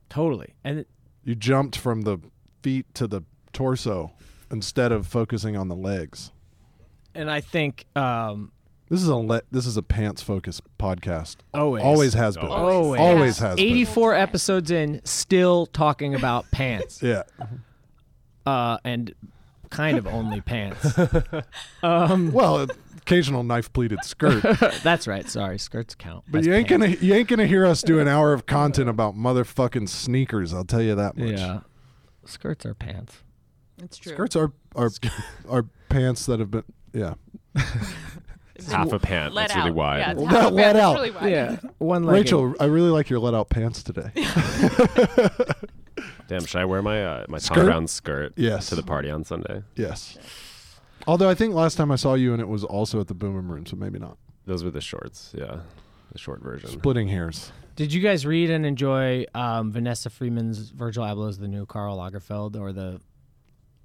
[0.09, 0.55] totally.
[0.65, 0.89] And it,
[1.25, 2.19] You jumped from the
[2.63, 3.23] feet to the
[3.53, 4.13] torso
[4.51, 6.33] instead of focusing on the legs.
[7.15, 8.51] and I think um,
[8.91, 11.37] This is a le- this is a pants focused podcast.
[11.55, 12.47] always, Always has been.
[12.47, 13.01] Always.
[13.01, 13.65] Always has been.
[13.65, 17.23] 84 episodes in, still talking about pants, Yeah.
[18.45, 19.15] uh, and
[19.71, 20.99] kind of only pants.
[21.85, 24.43] um, Well, occasional knife pleated skirt.
[24.83, 25.29] that's right.
[25.29, 26.25] Sorry, skirts count.
[26.29, 26.87] But as you ain't pants.
[26.97, 30.53] gonna you ain't gonna hear us do an hour of content about motherfucking sneakers.
[30.53, 31.31] I'll tell you that much.
[31.39, 31.61] Yeah,
[32.25, 33.19] skirts are pants.
[33.81, 34.15] It's true.
[34.15, 34.91] Skirts are are
[35.49, 37.15] are pants that have been yeah.
[38.63, 39.35] It's Half a pant.
[39.35, 39.99] let That's really wide.
[39.99, 40.77] Yeah, it's Let- half a let pant.
[40.77, 40.95] It's out.
[40.95, 41.31] really wide.
[41.31, 42.15] Yeah, one leg.
[42.15, 44.11] Rachel, I really like your let out pants today.
[46.29, 47.65] Damn, should I wear my uh, my Thom Skirt?
[47.65, 48.69] Browne skirt Yes.
[48.69, 49.63] to the party on Sunday?
[49.77, 50.17] yes.
[51.07, 53.51] Although I think last time I saw you and it was also at the Boom
[53.51, 54.19] Room, so maybe not.
[54.47, 55.33] Those were the shorts.
[55.37, 55.61] Yeah,
[56.13, 56.69] the short version.
[56.71, 57.53] Splitting hairs.
[57.75, 62.61] Did you guys read and enjoy um, Vanessa Friedman's Virgil Abloh's The New Karl Lagerfeld
[62.61, 63.01] or the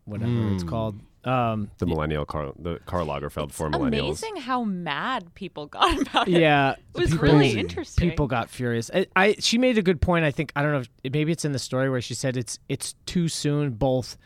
[0.03, 0.69] whatever it's Hmm.
[0.69, 0.99] called?
[1.25, 4.21] Um, The millennial Karl, the Karl Lagerfeld for millennials.
[4.23, 6.39] Amazing how mad people got about it.
[6.39, 8.09] yeah, It was People- really interesting.
[8.09, 8.91] people got furious.
[8.93, 10.23] I, I she made a good point.
[10.25, 10.83] I think I don't know.
[11.03, 14.17] If, maybe it's in the story where she said it's it's too soon, both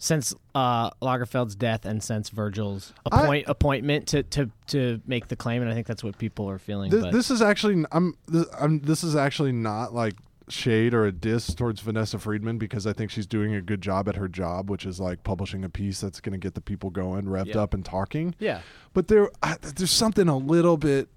[0.00, 5.60] since uh, Lagerfeld's death and since Virgil's I- appointment to, to to make the claim,
[5.62, 6.90] and I think that's what people are feeling.
[6.90, 10.14] This, but this is actually I'm this, I'm this is actually not like
[10.48, 14.08] shade or a diss towards Vanessa Friedman because I think she's doing a good job
[14.08, 16.90] at her job, which is like publishing a piece that's going to get the people
[16.90, 17.58] going, revved Yeah.
[17.62, 18.34] up and talking.
[18.38, 18.60] yeah,
[18.92, 21.08] But there I, there's something a little bit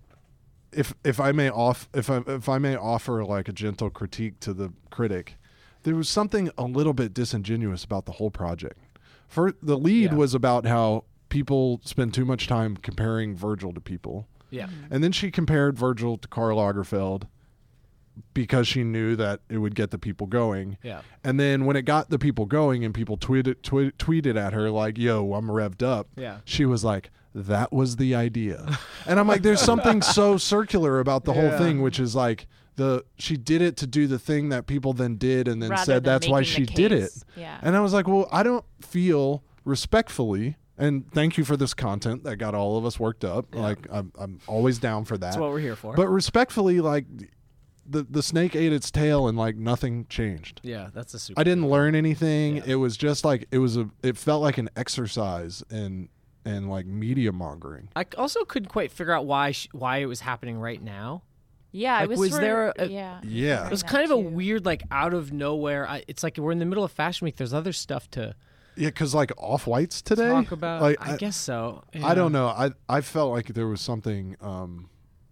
[0.72, 4.39] if if I may off if I if I may offer like a gentle critique
[4.41, 5.38] to the critic,
[5.84, 8.80] there was something a little bit disingenuous about the whole project.
[9.28, 10.15] For the lead Yeah.
[10.15, 14.28] was about how people spend too much time comparing Virgil to people.
[14.50, 17.24] yeah, And then she compared Virgil to Karl Lagerfeld
[18.34, 20.78] because she knew that it would get the people going.
[20.84, 21.02] yeah.
[21.24, 24.70] And then when it got the people going and people tweeted tweet, tweeted at her
[24.70, 26.38] like, "Yo, I'm revved up." Yeah.
[26.46, 31.26] She was like, "That was the idea." and I'm like, "There's something so circular about
[31.26, 34.66] the whole thing, which is like the she did it to do the thing that
[34.66, 37.60] people then did and then Rather said that's why she the did it." Yeah.
[37.62, 42.24] And I was like, "Well, I don't feel respectfully." And thank you for this content
[42.24, 43.54] that got all of us worked up.
[43.54, 45.28] Like I'm, I'm always down for that.
[45.28, 45.94] That's what we're here for.
[45.94, 47.06] But respectfully, like
[47.86, 50.62] the the snake ate its tail and like nothing changed.
[50.63, 51.39] yeah, that's a super.
[51.39, 52.58] I didn't learn anything.
[52.58, 52.63] Yeah.
[52.67, 53.89] It was just like it was a.
[54.04, 56.10] It felt like an exercise in
[56.46, 57.89] in like media mongering.
[57.96, 61.24] I also couldn't quite figure out why sh- why it was happening right now.
[61.74, 62.20] Yeah, Like, it was.
[62.20, 63.22] was sort there of- a- yeah.
[63.24, 63.65] Yeah.
[63.65, 64.28] It was kind of a too.
[64.30, 65.88] weird, like out of nowhere.
[65.88, 67.38] I, it's like we're in the middle of Fashion Week.
[67.38, 68.36] There's other stuff to
[68.76, 70.28] Yeah, because like off whites today.
[70.30, 70.82] talk about.
[70.82, 71.84] Like I, guess so.
[72.04, 72.48] I don't know.
[72.48, 74.89] I I felt like there was something um,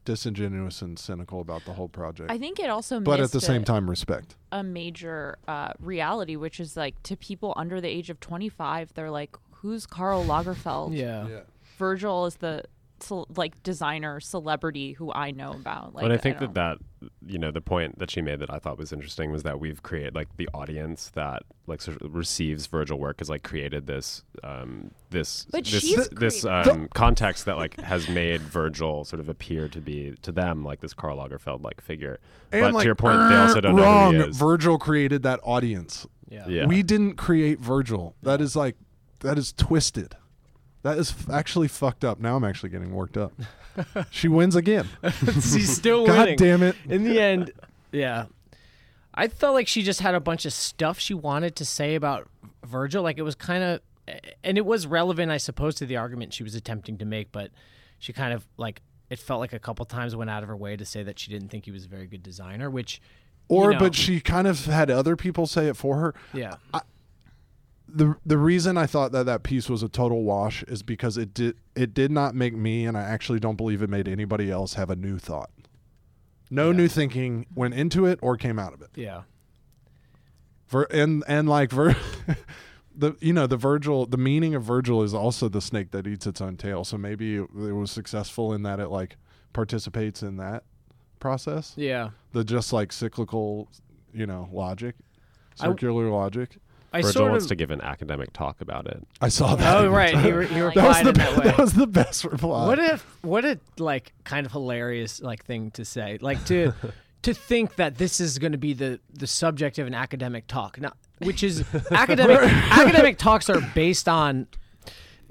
[0.10, 2.32] disingenuous and cynical about the whole project.
[2.32, 4.36] I think it also but at missed the same a, time, respect.
[4.52, 9.12] a major uh, reality, which is like to people under the age of 25, they're
[9.12, 11.42] like, "Who's Karl Lagerfeld?" Yeah.
[11.78, 12.64] Virgil is the
[13.04, 15.94] ce- like designer celebrity who I know about.
[15.94, 16.78] Like, but I think that that
[17.26, 19.82] you know the point that she made that I thought was interesting was that we've
[19.84, 24.24] created like the audience that like sort of receives Virgil work has like created this
[24.44, 29.30] um this But this this created- um context that like has made Virgil sort of
[29.30, 32.20] appear to be to them like this Karl Lagerfeld like figure.
[32.52, 34.14] And but like, to your point, they also don't wrong.
[34.14, 34.38] know who he is.
[34.38, 36.06] Virgil created that audience.
[36.30, 36.48] Yeah.
[36.48, 36.66] Yeah.
[36.66, 38.16] We didn't create Virgil.
[38.24, 38.76] That is like
[39.22, 40.16] that is twisted.
[40.84, 42.20] That is f- actually fucked up.
[42.20, 43.34] Now I'm actually getting worked up.
[44.10, 44.88] she wins again.
[45.34, 46.16] She's still winning.
[46.16, 46.38] God winning.
[46.38, 46.76] damn it.
[46.88, 47.52] In the end,
[47.92, 48.26] yeah.
[49.14, 52.28] I felt like she just had a bunch of stuff she wanted to say about
[52.66, 53.04] Virgil.
[53.04, 53.82] Like it was kind of,
[54.44, 57.32] and it was relevant, I suppose, to the argument she was attempting to make.
[57.32, 57.52] But
[57.98, 60.78] she kind of like it felt like a couple times went out of her way
[60.78, 62.70] to say that she didn't think he was a very good designer.
[62.70, 63.02] Which,
[63.50, 66.16] Or, you know, but she kind of had other people say it for her.
[66.34, 66.56] yeah,
[67.94, 71.34] the The reason I thought that that piece was a total wash is because it
[71.34, 74.74] did it did not make me, and I actually don't believe it made anybody else
[74.76, 75.50] have a new thought.
[76.52, 76.78] No Yeah.
[76.78, 78.90] new thinking went into it or came out of it.
[78.96, 79.22] yeah,
[80.68, 81.96] Vir- and and like Vir-
[82.96, 86.28] the you know the Virgil the meaning of Virgil is also the snake that eats
[86.28, 86.84] its own tail.
[86.84, 89.16] So maybe it, it was successful in that it like
[89.54, 90.64] participates in that
[91.20, 91.74] process.
[91.76, 92.10] yeah.
[92.34, 93.70] The just like cyclical,
[94.14, 94.96] you know, logic,
[95.60, 96.58] I- circular logic.
[96.92, 97.50] I Virgil sort wants of.
[97.50, 99.06] to give an academic talk about it.
[99.22, 99.78] I saw that.
[99.78, 101.44] oh right, he, re- he I like that was the in that way.
[101.46, 102.66] that was the best reply.
[102.68, 106.74] What if what a like kind of hilarious like thing to say like to
[107.24, 110.80] to think that this is going to be the the subject of an academic talk
[110.80, 112.40] now which is academic
[112.72, 114.48] academic talks are based on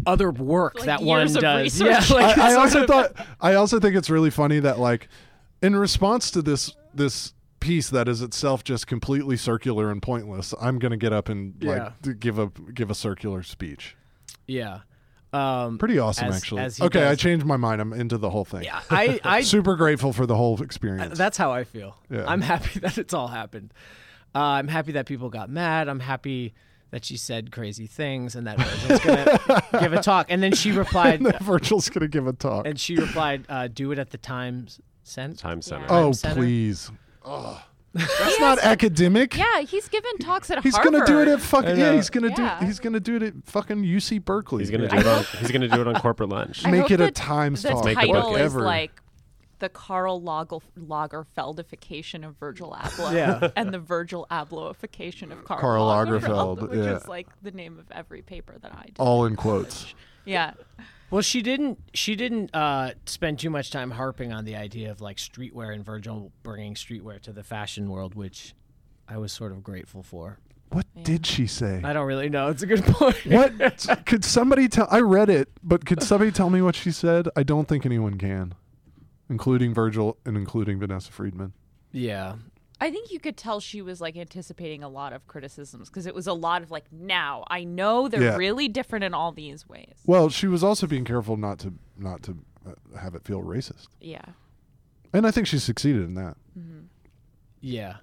[0.06, 3.80] other work Like that one does yeah like I, I also of- thought I also
[3.80, 5.08] think it's really funny that like
[5.62, 10.78] in response to this this piece that is itself just completely circular and pointless, I'm
[10.78, 11.70] gonna get up and Yeah.
[11.70, 13.96] like d- give a give a circular speech.
[14.46, 14.80] yeah
[15.32, 16.62] um Pretty awesome, As- actually.
[16.62, 17.80] as he Okay, I changed my mind.
[17.82, 18.64] I'm into the whole thing.
[18.64, 21.18] yeah I I Super grateful for the whole experience.
[21.18, 22.24] that's how I feel Yeah.
[22.26, 23.74] I'm happy that it's all happened
[24.34, 26.54] uh, I'm happy that people got mad I'm happy
[26.90, 30.72] that she said crazy things and that Virgil's gonna give a talk and then she
[30.72, 32.66] replied and then Virgil's gonna give a talk.
[32.66, 35.84] And she replied, uh, "Do it at the Times Center." Time Center.
[35.84, 35.98] Yeah.
[35.98, 36.36] oh Center.
[36.36, 36.90] please.
[37.24, 37.60] Ugh.
[37.94, 39.36] That's not academic.
[39.36, 40.92] Yeah, he's given talks at He's Harvard.
[40.92, 41.92] gonna do it at fucking yeah.
[41.94, 42.60] He's gonna Yeah.
[42.60, 44.62] do he's gonna do it at fucking UC Berkeley.
[44.62, 44.90] He's gonna Yeah.
[44.90, 45.24] do it on.
[45.40, 46.64] He's gonna do it on corporate lunch.
[46.66, 47.84] I Make hope it a that Times the talk.
[47.86, 48.60] Make the title book is ever.
[48.60, 49.02] like
[49.58, 53.50] the Karl Lager, Lagerfeldification of Virgil Abloh Yeah.
[53.56, 56.96] and the Virgil Ablohification of Karl, Karl Lagerfeld, Lagerfeld, which yeah.
[56.96, 58.92] is like the name of every paper that I do.
[59.02, 59.94] all in quotes.
[60.24, 60.52] Yeah.
[61.10, 61.78] Well, she didn't.
[61.94, 65.84] She didn't uh, spend too much time harping on the idea of like streetwear and
[65.84, 68.54] Virgil bringing streetwear to the fashion world, which
[69.08, 70.38] I was sort of grateful for.
[70.70, 71.80] What did she say?
[71.82, 72.48] I don't really know.
[72.48, 73.16] It's a good point.
[73.24, 74.86] What could somebody tell?
[74.90, 77.26] I read it, but could somebody tell me what she said?
[77.34, 78.54] I don't think anyone can,
[79.30, 81.54] including Virgil and including Vanessa Friedman.
[81.92, 82.34] yeah.
[82.80, 86.14] I think you could tell she was like anticipating a lot of criticisms because it
[86.14, 88.36] was a lot of like, now I know they're Yeah.
[88.36, 89.94] really different in all these ways.
[90.06, 93.88] Well, she was also being careful not to not to uh, have it feel racist,
[94.00, 94.24] Yeah.
[95.12, 96.36] and I think she succeeded in that.
[97.60, 97.96] Yeah,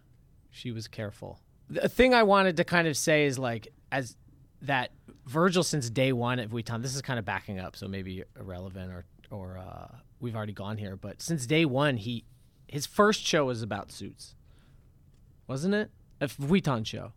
[0.51, 1.39] she was careful.
[1.69, 4.17] The thing I wanted to kind of say is like as
[4.61, 4.91] that
[5.25, 6.81] Virgil since day one at Vuitton.
[6.81, 9.87] This is kind of backing up, so maybe irrelevant or or uh,
[10.19, 10.95] we've already gone here.
[10.95, 12.25] But since day one, he
[12.67, 14.34] his first show was about suits,
[15.47, 15.91] wasn't it?
[16.21, 17.13] A Vuitton show.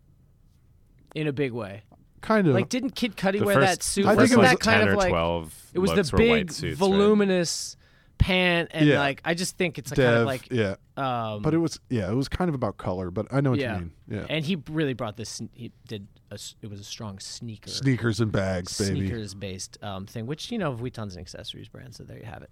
[1.15, 1.83] In a big way,
[2.21, 2.55] Kind of.
[2.55, 4.07] like didn't Kid Cudi The wear first, that suit?
[4.07, 6.53] I think it was that kind 10 of or like 12 it was the big
[6.53, 6.77] suits, right?
[6.91, 7.77] voluminous
[8.19, 8.99] pant and Yeah.
[8.99, 11.81] like I just think it's a Dev, kind of like yeah, um, but it was
[11.89, 13.11] yeah, it was kind of about color.
[13.11, 13.75] But I know what yeah.
[13.77, 13.93] you mean.
[14.09, 15.41] Yeah, And he really brought this.
[15.55, 16.07] He did.
[16.31, 19.01] A, s- it was a strong sneaker, sneakers and bags, baby.
[19.01, 20.27] sneakers based um, thing.
[20.27, 22.51] Which you know, Vuitton's an accessories brand, so there you have it.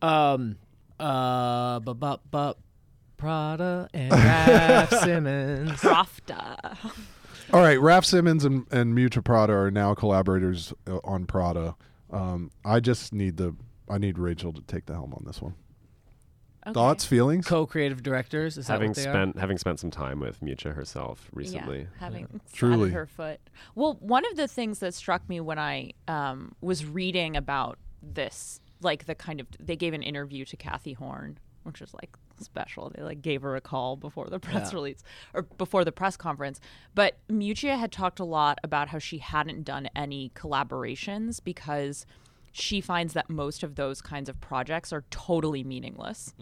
[0.00, 0.56] Um,
[0.98, 2.54] uh, bu- bu- bu-
[3.20, 5.72] Prada and Raf Simons.
[5.72, 6.76] Profta.
[7.52, 11.76] All right, Raf Simons and, and Miuccia Prada are now collaborators uh, on Prada.
[12.10, 13.54] Um, I just need the
[13.88, 15.54] I need Rachel to take the helm on this one.
[16.66, 16.74] Okay.
[16.74, 17.46] Thoughts, feelings?
[17.46, 18.58] Co-creative directors.
[18.58, 21.80] Is that having what they spent having spent some time with Miuccia herself recently.
[21.80, 22.76] Yeah, having Truly.
[22.76, 22.90] Truly.
[22.90, 23.40] her foot.
[23.74, 28.60] Well, one of the things that struck me when I um, was reading about this,
[28.80, 32.90] like the kind of they gave an interview to Cathy Horyn, which is like special.
[32.94, 34.76] They like gave her a call before the press Yeah.
[34.76, 35.02] release
[35.34, 36.60] or before the press conference.
[36.94, 42.06] But Miuccia had talked a lot about how she hadn't done any collaborations because
[42.52, 46.34] she finds that most of those kinds of projects are totally meaningless.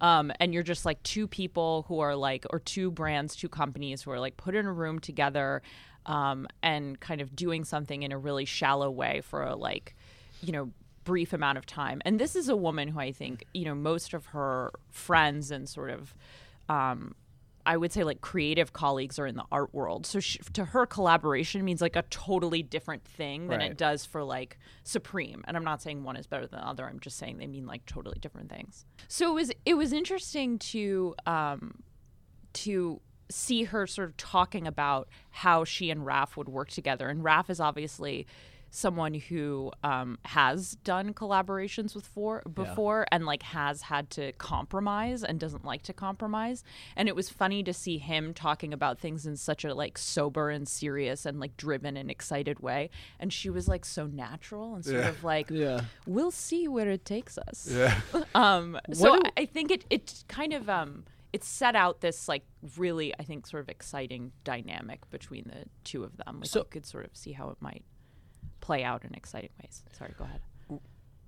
[0.00, 4.02] Um, and you're just like two people who are like, or two brands, two companies
[4.02, 5.62] who are like put in a room together
[6.06, 9.94] um, and kind of doing something in a really shallow way for a like,
[10.42, 10.70] you know,
[11.04, 12.00] brief amount of time.
[12.04, 15.68] And this is a woman who I think, you know, most of her friends and
[15.68, 16.14] sort of,
[16.68, 17.14] um,
[17.66, 20.04] I would say like creative colleagues are in the art world.
[20.04, 23.70] So she, to her, collaboration means like a totally different thing than Right.
[23.70, 25.42] it does for like Supreme.
[25.46, 26.86] And I'm not saying one is better than the other.
[26.86, 28.84] I'm just saying they mean like totally different things.
[29.08, 31.82] So it was it was interesting to um,
[32.54, 37.08] to see her sort of talking about how she and Raf would work together.
[37.08, 38.26] And Raf is obviously
[38.74, 45.22] someone who um, has done collaborations with for before and like has had to compromise
[45.22, 46.64] and doesn't like to compromise.
[46.96, 50.50] And it was funny to see him talking about things in such a like sober
[50.50, 52.90] and serious and like driven and excited way.
[53.20, 55.08] And she was like so natural and sort Yeah.
[55.08, 55.82] of like, Yeah.
[56.06, 57.68] we'll see where it takes us.
[57.70, 58.00] Yeah.
[58.34, 62.28] Um, so do- I I think it it kind of um it set out this
[62.28, 62.44] like
[62.76, 66.40] really I think sort of exciting dynamic between the two of them.
[66.40, 67.84] Like So- you could sort of see how it might
[68.64, 69.84] play out in exciting ways.
[69.92, 70.40] Sorry, go ahead.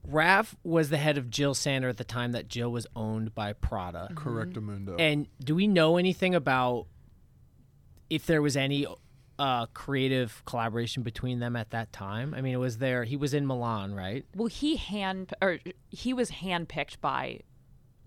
[0.08, 3.52] Raf was the head of Jil Sander at the time that Jil was owned by
[3.52, 4.08] Prada.
[4.14, 4.96] Correct, Amundo.
[4.98, 6.86] And do we know anything about
[8.08, 8.86] if there was any
[9.38, 12.34] uh, creative collaboration between them at that time?
[12.34, 13.04] I mean, it was there?
[13.04, 14.24] He was in Milan, right?
[14.34, 15.58] Well, he hand or
[15.90, 17.40] he was handpicked by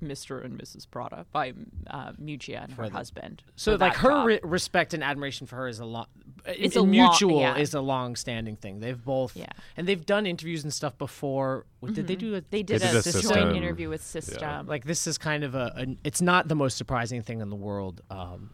[0.03, 0.43] Mr.
[0.43, 0.89] and Mrs.
[0.89, 1.53] Prada by
[1.87, 3.43] uh, Miuccia and her the- husband.
[3.55, 6.05] So, like, her re- respect and admiration for her is a long.
[6.45, 7.57] It's a long- mutual yeah.
[7.57, 8.79] is a long-standing thing.
[8.79, 9.47] They've both, Yeah.
[9.75, 11.65] and they've done interviews and stuff before.
[11.81, 12.35] What Did they do?
[12.35, 14.65] A, they did They a, did a joint interview with System.
[14.67, 15.97] like this is kind of a, a.
[16.03, 18.51] It's not the most surprising thing in the world, um,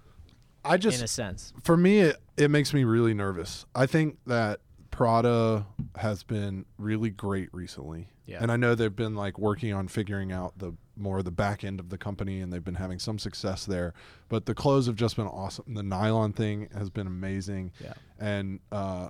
[0.63, 1.53] I in a sense.
[1.63, 4.62] for me it, it makes me really nervous i think that
[4.95, 5.65] prada
[5.97, 8.38] has been really great recently Yeah.
[8.41, 11.81] and i know they've been like working on figuring out the more the back end
[11.81, 13.93] of the company and they've been having some success there
[14.29, 17.93] but the clothes have just been awesome the nylon thing has been amazing Yeah.
[18.19, 19.10] and uh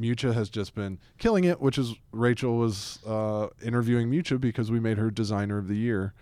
[0.00, 4.80] Miuccia has just been killing it, which is Rachel was uh, interviewing Miuccia because we
[4.80, 6.14] made her designer of the year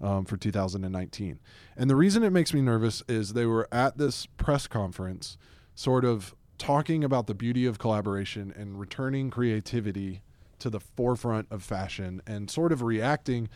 [0.00, 1.40] um, for 2019.
[1.76, 5.36] And the reason it makes me nervous is they were at this press conference,
[5.74, 10.22] sort of talking about the beauty of collaboration and returning creativity
[10.58, 13.48] to the forefront of fashion and sort of reacting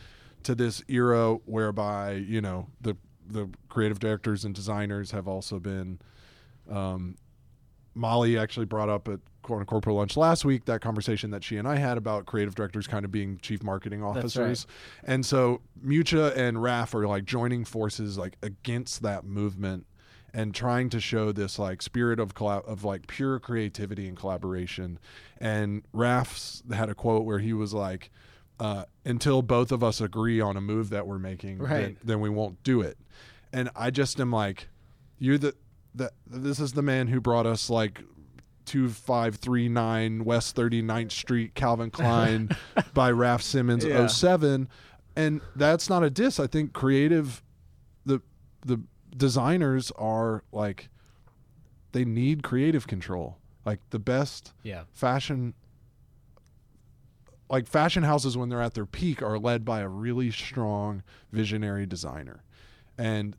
[0.43, 2.95] to this era whereby, you know, the
[3.27, 5.99] the creative directors and designers have also been
[6.69, 7.15] um,
[7.93, 11.75] Molly actually brought up at Corporate Lunch last week that conversation that she and I
[11.75, 14.67] had about creative directors kind of being chief marketing officers.
[15.03, 19.85] And so Miuccia and Raf are like joining forces like against that movement
[20.33, 24.97] and trying to show this like spirit of collab- of like pure creativity and collaboration.
[25.39, 28.09] And Raf's had a quote where he was like
[28.59, 31.97] uh, until both of us agree on a move that we're making, then, Right.
[32.03, 32.97] then we won't do it.
[33.51, 34.67] And I just am like,
[35.19, 35.55] you're the
[35.95, 38.01] that this is the man who brought us like
[38.65, 42.49] 2539 West 39th Street Calvin Klein
[42.93, 44.07] by Raf Simons Yeah.
[44.07, 44.69] 07
[45.15, 47.43] and that's not a diss I think creative
[48.05, 48.21] the
[48.65, 48.79] the
[49.15, 50.89] designers are like
[51.91, 53.37] they need creative control.
[53.65, 54.83] Like the best Yeah.
[54.93, 55.53] fashion
[57.49, 61.85] like fashion houses when they're at their peak are led by a really strong visionary
[61.85, 62.43] designer.
[62.97, 63.35] And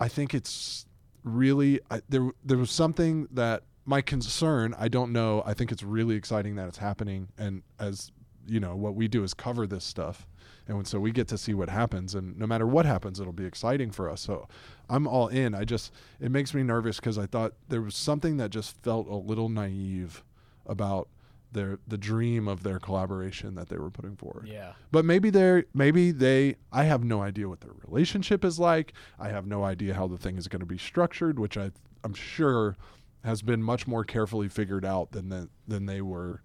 [0.00, 0.86] i think it's
[1.22, 5.82] really I, there there was something that my concern i don't know i think it's
[5.84, 8.10] really exciting that it's happening and as
[8.46, 10.26] you know what we do is cover this stuff
[10.66, 13.44] and so we get to see what happens and no matter what happens it'll be
[13.44, 14.48] exciting for us so
[14.88, 18.36] i'm all in i just it makes me nervous because i thought there was something
[18.38, 20.22] that just felt a little naive
[20.66, 21.08] about
[21.52, 24.72] their the dream of their collaboration that they were putting forward Yeah.
[24.90, 28.92] but maybe they're maybe they I have no idea what their relationship is like.
[29.20, 31.70] I have no idea how the thing is going to be structured, which I
[32.02, 32.76] I'm sure
[33.22, 36.42] has been much more carefully figured out than the, than they were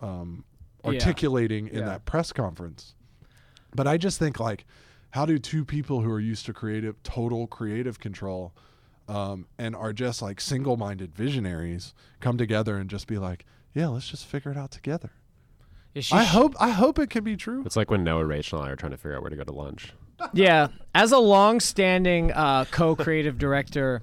[0.00, 0.44] um,
[0.82, 0.92] Yeah.
[0.92, 1.84] articulating in Yeah.
[1.84, 2.94] that press conference.
[3.76, 4.64] But I just think like
[5.10, 8.52] how do two people who are used to creative total creative control
[9.08, 14.08] um, and are just like single-minded visionaries come together and just be like, yeah, let's
[14.08, 15.12] just figure it out together.
[15.94, 17.62] Yeah, she I sh- hope I hope it can be true.
[17.64, 19.44] It's like when Noah, Rachel, and I are trying to figure out where to go
[19.44, 19.92] to lunch.
[20.32, 24.02] Yeah, as a long-standing uh, co-creative director,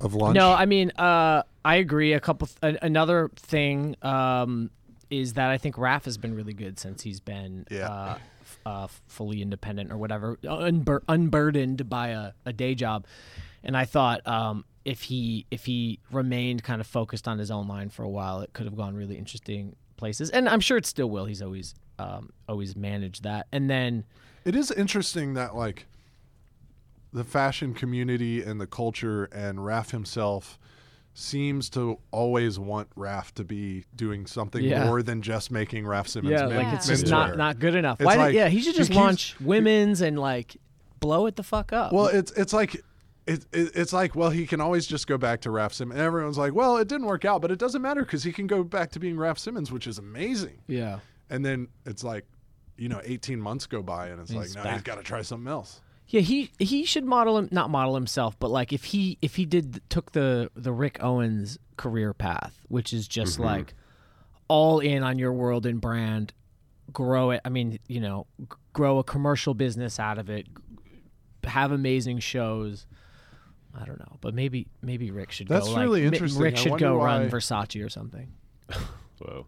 [0.00, 0.34] Of lunch.
[0.36, 2.14] no, I mean, uh, I agree.
[2.14, 2.48] A couple.
[2.62, 4.70] Th- another thing um,
[5.10, 7.88] is that I think Raf has been really good since he's been Yeah.
[7.90, 8.20] uh, f-
[8.66, 13.06] uh, fully independent or whatever, unbur- unburdened by a, a day job.
[13.62, 17.66] And I thought um, if he if he remained kind of focused on his own
[17.68, 20.30] line for a while, it could have gone really interesting places.
[20.30, 21.24] And I'm sure it still will.
[21.24, 23.46] He's always um, always managed that.
[23.52, 24.04] And then
[24.44, 25.86] It is interesting that like
[27.12, 30.58] the fashion community and the culture and Raf himself
[31.14, 34.84] seems to always want Raf to be doing something Yeah.
[34.84, 38.00] more than just making Raf Simons yeah, men- like it's just not not good enough.
[38.00, 38.26] It's Why?
[38.32, 40.56] did- yeah, he should just launch women's and like
[41.00, 41.92] blow it the fuck up.
[41.92, 42.74] Well, it's it's like
[43.26, 45.94] it, it, it's like well he can always just go back to Raf Simons.
[45.98, 48.46] And everyone's like, well, it didn't work out, but it doesn't matter because he can
[48.48, 50.58] go back to being Raf Simons, which is amazing.
[50.66, 50.98] yeah.
[51.30, 52.26] And then it's like,
[52.76, 55.02] you know, 18 months go by and it's And like, he's now he's got to
[55.02, 55.80] try something else.
[56.08, 59.46] Yeah, he he should model him not model himself, but like if he if he
[59.46, 63.44] did took the the Rick Owens career path, which is just mm-hmm.
[63.44, 63.74] like
[64.48, 66.32] all in on your world and brand,
[66.92, 67.40] grow it.
[67.44, 68.26] I mean, you know,
[68.72, 70.46] grow a commercial business out of it,
[71.44, 72.86] have amazing shows.
[73.76, 75.72] I don't know, but maybe maybe Rick should That's go.
[75.72, 76.42] like, really Mi- interesting.
[76.42, 78.32] Rick I should wonder go run Versace or something.
[79.18, 79.46] Whoa.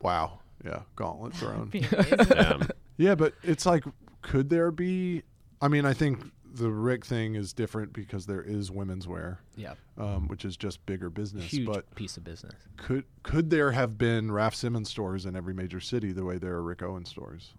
[0.00, 0.40] Wow.
[0.64, 0.80] Yeah.
[0.94, 1.70] Gauntlet thrown.
[2.28, 2.68] Damn.
[2.98, 3.84] Yeah, but it's like,
[4.22, 5.22] could there be?
[5.60, 9.74] I mean, I think the Rick thing is different because there is women's wear, Yeah,
[9.98, 11.44] um, which is just bigger business.
[11.44, 12.54] huge But piece of business.
[12.76, 16.54] could could there have been Raf Simons stores in every major city the way there
[16.54, 17.52] are Rick Owens stores?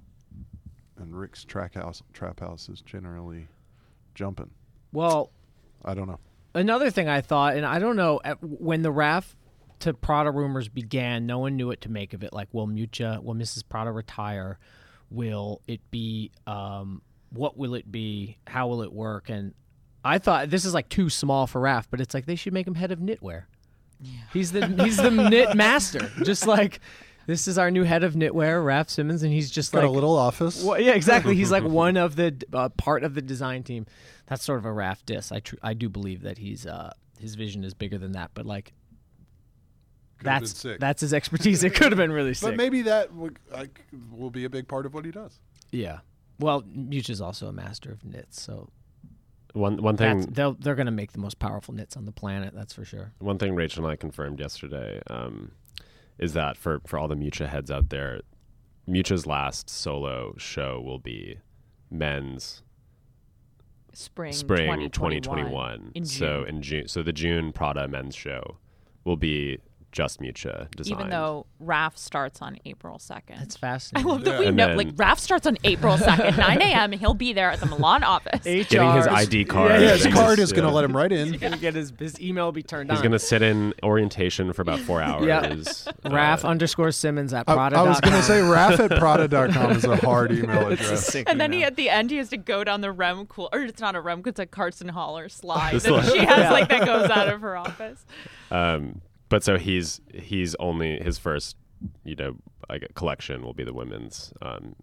[1.00, 3.48] And Rick's track house trap house is generally
[4.16, 4.50] jumping.
[4.92, 5.32] Well,
[5.86, 6.20] I don't know.
[6.56, 9.36] another thing I thought, and I don't know, when the Raf
[9.82, 12.34] to Prada rumors began, no one knew what to make of it.
[12.34, 13.62] Like, will Miuccia, will Mrs.
[13.70, 14.58] Prada retire?
[15.12, 18.38] Will it be, um, what will it be?
[18.48, 19.30] How will it work?
[19.30, 19.54] And
[20.04, 22.68] I thought this is like too small for Raf, but it's like they should make
[22.68, 23.44] him head of knitwear.
[24.00, 24.12] Yeah.
[24.34, 26.12] He's the he's the knit master.
[26.24, 26.80] Just like
[27.26, 29.92] this is our new head of knitwear, Raf Simons, and he's just Got like a
[29.92, 30.64] little office.
[30.64, 31.36] well, yeah, exactly.
[31.36, 33.86] He's like one of the uh, part of the design team.
[34.28, 35.32] That's sort of a Raf diss.
[35.32, 38.46] I tr- I do believe that he's uh his vision is bigger than that, but
[38.46, 38.74] like
[40.20, 40.80] Could have been that's sick.
[40.80, 41.64] that's his expertise.
[41.64, 42.50] It could have been really sick.
[42.50, 45.40] But maybe that would, like, will be a big part of what he does.
[45.72, 46.00] yeah.
[46.40, 48.70] Well, Much is also a master of knits, so
[49.54, 52.54] One one thing they'll they're gonna make the most powerful knits on the planet.
[52.54, 53.14] That's for sure.
[53.20, 55.52] one thing Rachel and I confirmed yesterday um,
[56.20, 58.22] is that for for all the Miuccia heads out there,
[58.88, 61.40] Miuccia's last solo show will be
[61.90, 62.62] men's
[63.94, 64.92] Spring, spring 2021.
[64.92, 65.92] 2021.
[65.96, 68.58] In So in June, so the June Prada men's show
[69.06, 69.58] will be
[69.92, 71.00] just Miuccia designed.
[71.00, 73.38] Even though Raf starts on April 2nd.
[73.40, 74.08] That's fascinating.
[74.10, 74.40] I love that Yeah.
[74.40, 77.50] we And know, then- like, Raf starts on April 2nd, 9 a.m., he'll be there
[77.52, 78.44] at the Milan office.
[78.44, 79.72] getting his ID card.
[79.72, 81.28] Yeah, Yeah, his his card is going to let him right in.
[81.34, 83.04] He's gonna get his his email will be turned He's on.
[83.04, 85.26] He's gonna sit in orientation for about four hours.
[85.26, 85.56] Yeah.
[86.06, 87.78] Uh, Raf underscore Simons at I, Prada.
[87.78, 91.06] I was going to say Raf at Prada.com is a hard email It's address.
[91.08, 93.50] sick And then he at the end he has to go down the Rem cool
[93.52, 96.52] or it's not a Rem, it's a Carsten Höller slide The that she has Yeah.
[96.52, 98.06] like that goes out of her office.
[98.52, 101.56] Um, but so he's he's only his first,
[102.04, 102.36] you know,
[102.70, 104.76] like collection will be the women's um,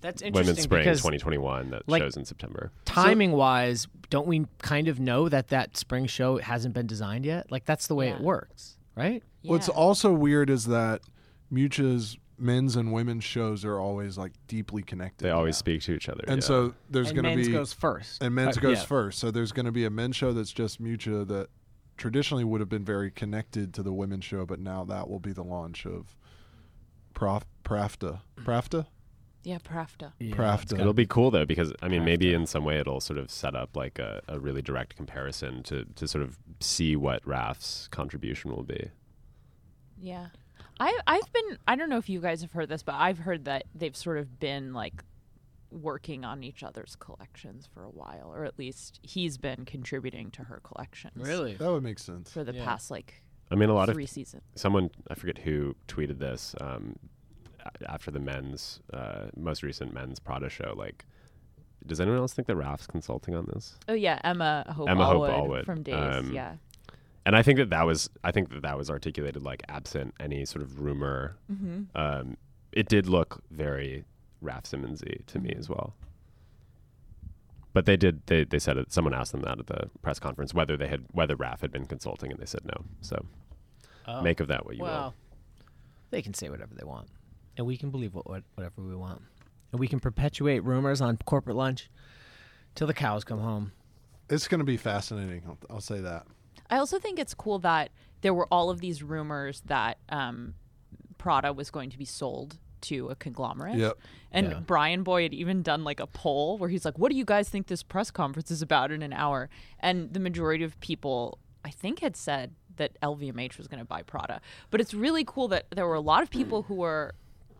[0.00, 2.72] That's interesting women's spring because 2021 that like, shows in September.
[2.84, 7.50] timing wise, don't we kind of know that that spring show hasn't been designed yet?
[7.50, 9.22] Like that's the way it works, right?
[9.42, 9.74] What's Yeah.
[9.74, 11.02] also weird is that
[11.52, 15.24] Miuccia's men's and women's shows are always like deeply connected.
[15.24, 16.24] They always speak to each other.
[16.28, 16.46] And yeah.
[16.46, 18.84] so there's going to be men's goes first, and men's Uh, goes yeah.
[18.84, 19.18] first.
[19.18, 21.48] So there's going to be a men's show that's just Miuccia that
[21.96, 25.32] traditionally would have been very connected to the women's show, but now that will be
[25.32, 26.16] the launch of
[27.14, 28.20] Prof, Prafta.
[28.38, 28.86] Prafta?
[29.42, 30.12] Yeah, Pravda.
[30.18, 30.62] Yeah, Pravda.
[30.62, 33.00] it's gotta It'll be- be cool though because I mean maybe in some way it'll
[33.00, 36.96] sort of set up like a, a really direct comparison to to sort of see
[36.96, 38.90] what Raf's contribution will be.
[40.00, 40.26] Yeah.
[40.80, 43.44] I I've been I don't know if you guys have heard this, but I've heard
[43.44, 45.04] that they've sort of been like
[45.76, 50.42] working on each other's collections for a while, or at least he's been contributing to
[50.44, 51.12] her collections.
[51.16, 51.54] really.
[51.54, 52.32] That would make sense.
[52.32, 52.64] For the Yeah.
[52.64, 54.42] past like I mean a lot of three seasons.
[54.56, 56.96] someone I forget who tweeted this um,
[57.88, 60.74] after the men's uh, most recent men's Prada show.
[60.76, 61.04] Like,
[61.86, 63.76] does anyone else think that Raf's consulting on this?
[63.88, 65.98] Oh yeah, Emma Hope Emma Hope Allwood, Allwood, from Dazed.
[65.98, 66.56] um, yeah.
[67.24, 70.44] And I think that that was I think that that was articulated like absent any
[70.44, 71.36] sort of rumor.
[71.52, 71.82] Mm-hmm.
[71.96, 72.36] Um,
[72.72, 74.04] it did look very
[74.46, 75.58] Raf Simonsy to me Mhm.
[75.58, 75.94] as well.
[77.72, 78.26] But they did.
[78.26, 78.90] They, they said it.
[78.90, 81.84] Someone asked them that at the press conference whether they had whether Raf had been
[81.86, 82.84] consulting, and they said no.
[83.02, 83.26] So
[84.08, 84.22] Oh.
[84.22, 85.14] make of that what you well,
[86.10, 87.08] they can say whatever they want,
[87.56, 89.20] and we can believe what, what whatever we want,
[89.72, 91.90] and we can perpetuate rumors on corporate lunch
[92.76, 93.72] till the cows come home.
[94.30, 95.42] It's going to be fascinating.
[95.46, 96.26] I'll, I'll say that.
[96.70, 97.90] I also think it's cool that
[98.22, 100.54] there were all of these rumors that um,
[101.18, 103.76] Prada was going to be sold to a conglomerate.
[103.76, 103.98] Yep.
[104.32, 104.60] And Yeah.
[104.60, 107.66] Bryanboy had even done like a poll where he's like, "What do you guys think
[107.66, 109.48] this press conference is about in an hour?"
[109.80, 114.02] And the majority of people, I think, had said that LVMH was going to buy
[114.02, 114.40] Prada.
[114.70, 117.14] But it's really cool that there were a lot of people who were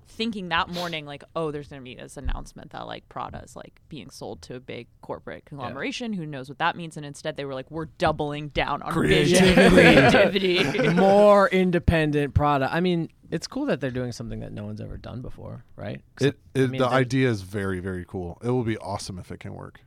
[0.08, 3.56] thinking that morning like oh there's going to be this announcement that like prada is
[3.56, 7.36] like being sold to a big corporate conglomeration who knows what that means and instead
[7.36, 10.56] they were like we're doubling down on vision and creativity
[10.94, 12.72] More independent product.
[12.72, 16.00] I mean, it's cool that they're doing something that no one's ever done before, right?
[16.20, 18.38] It, it I mean, the idea is very very cool.
[18.42, 19.80] It will be awesome if it can work.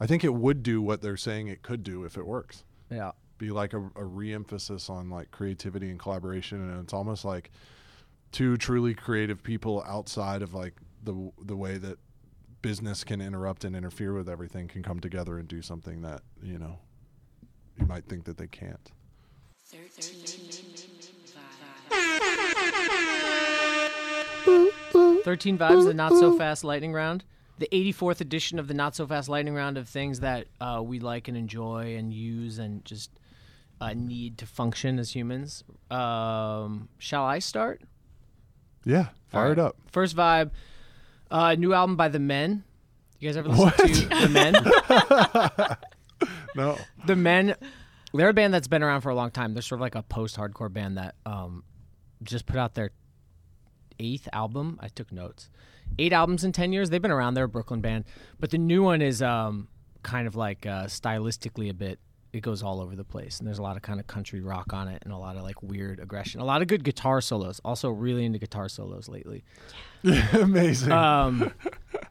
[0.00, 2.64] I think it would do what they're saying it could do if it works.
[2.90, 3.12] Yeah.
[3.38, 7.50] Be like a, a re-emphasis on like creativity and collaboration, and it's almost like
[8.32, 10.74] two truly creative people outside of like
[11.04, 11.98] the the way that
[12.62, 16.58] business can interrupt and interfere with everything can come together and do something that you
[16.58, 16.78] know
[17.78, 18.90] you might think that they can't.
[25.24, 27.24] 13 Vibes, the Not So Fast Lightning Round.
[27.58, 30.98] The 84th edition of the Not So Fast Lightning Round of things that uh, we
[30.98, 33.10] like and enjoy and use and just
[33.80, 35.62] uh, need to function as humans.
[35.90, 37.82] Um, shall I start?
[38.84, 39.76] Yeah, fire All it up.
[39.90, 40.50] First vibe,
[41.30, 42.64] uh, new album by The Men.
[43.18, 45.76] You guys ever listen to The Men?
[46.54, 46.76] No,
[47.06, 47.54] the Men,
[48.12, 49.54] they're a band that's been around for a long time.
[49.54, 51.64] They're sort of like a post-hardcore band that um,
[52.22, 52.90] just put out their
[53.98, 54.78] eighth album.
[54.80, 55.48] I took notes.
[55.98, 56.90] Eight albums in ten years.
[56.90, 57.34] They've been around.
[57.34, 58.04] They're a Brooklyn band,
[58.38, 59.68] but the new one is um,
[60.02, 61.98] kind of like uh, stylistically a bit.
[62.32, 64.72] It goes all over the place, and there's a lot of kind of country rock
[64.72, 66.40] on it, and a lot of like weird aggression.
[66.40, 67.60] A lot of good guitar solos.
[67.64, 69.44] Also, really into guitar solos lately.
[70.32, 70.92] amazing.
[70.92, 71.52] Um,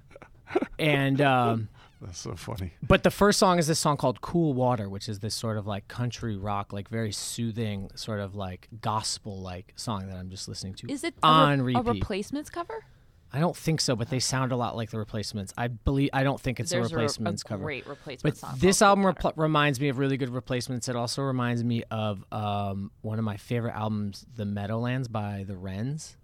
[0.79, 1.69] and um,
[2.01, 2.73] That's so funny.
[2.87, 5.65] but the first song is this song called Cool Water, which is this sort of
[5.65, 10.47] like country rock, like very soothing, sort of like gospel like song that I'm just
[10.47, 10.91] listening to.
[10.91, 12.85] is it a, re- on a replacements cover
[13.33, 15.53] I don't think so, but they sound a lot like the replacements.
[15.57, 17.63] I believe I don't think it's there's a replacements a, cover.
[17.63, 20.89] great replacement But this album reminds me of really good replacements.
[20.89, 25.55] It also reminds me of um, one of my favorite albums, The Meadowlands by the
[25.55, 26.17] Wrens.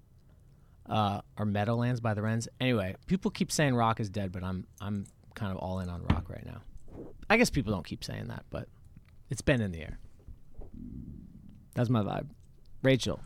[0.90, 2.48] Uh, or Meadowlands by the Wrens.
[2.62, 5.06] Anyway, people keep saying rock is dead, but I'm I'm
[5.36, 6.62] kind of all in on rock right now.
[7.30, 8.70] I guess people don't keep saying that, but
[9.30, 10.00] it's been in the air.
[11.76, 12.28] That's my vibe.
[12.84, 13.20] Rachel.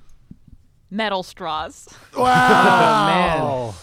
[0.91, 1.87] Metal straws
[2.17, 3.73] Wow.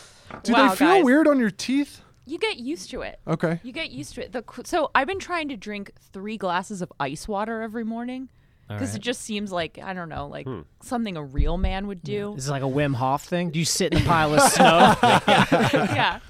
[0.42, 1.04] Do Wow, they feel guys.
[1.04, 2.02] weird on your teeth?
[2.26, 3.58] you get used to it Okay.
[3.62, 4.32] You get used to it.
[4.32, 8.28] The qu- so I've been trying to drink three glasses of ice water every morning
[8.68, 10.46] because it just seems like I don't know, like
[10.82, 12.32] something a real man would do.
[12.34, 13.50] This is like a Wim Hof thing.
[13.50, 14.94] Do you sit in a pile of snow?
[15.02, 16.20] yeah.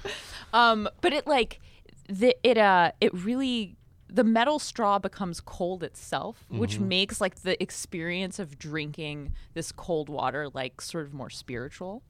[0.53, 1.59] Um, but it like
[2.07, 3.75] the it uh it really
[4.11, 10.09] the metal straw becomes cold itself, which makes like the experience of drinking this cold
[10.09, 12.03] water like sort of more spiritual.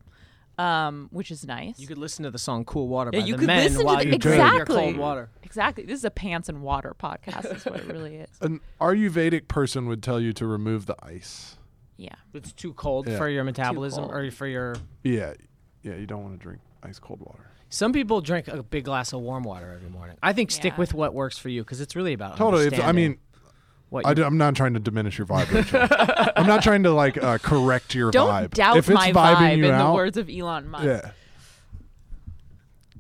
[0.57, 1.79] Um, which is nice.
[1.79, 3.79] You could listen to the song "Cool Water" by Yeah, you the could Men listen
[3.79, 5.29] to while the- you drink your cold water.
[5.41, 5.85] exactly.
[5.85, 7.55] This is a pants and water podcast.
[7.55, 8.29] Is what it really is.
[8.41, 11.55] An Ayurvedic person would tell you to remove the ice.
[11.95, 12.15] Yeah.
[12.33, 13.17] It's too cold Yeah.
[13.17, 14.75] for your metabolism or for your.
[15.01, 15.33] Yeah.
[15.81, 17.51] Yeah, you don't want to drink ice cold water.
[17.69, 20.17] Some people drink a big glass of warm water every morning.
[20.23, 20.79] I think stick Yeah.
[20.79, 22.65] with what works for you because it's really about Totally.
[22.65, 23.19] If, I understanding mean,
[23.89, 25.51] what I you, am not trying to diminish your vibe.
[25.53, 26.31] Rachel.
[26.35, 28.53] I'm not trying to like uh, correct your Don't vibe.
[28.55, 30.85] doubt if it's my vibing vibe you in out, the words of Elon Musk.
[30.85, 31.11] yeah,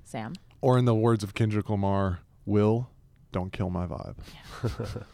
[0.03, 0.33] Sam.
[0.61, 2.89] or in the words of Kendrick Lamar, "Will,
[3.31, 4.15] don't kill my vibe."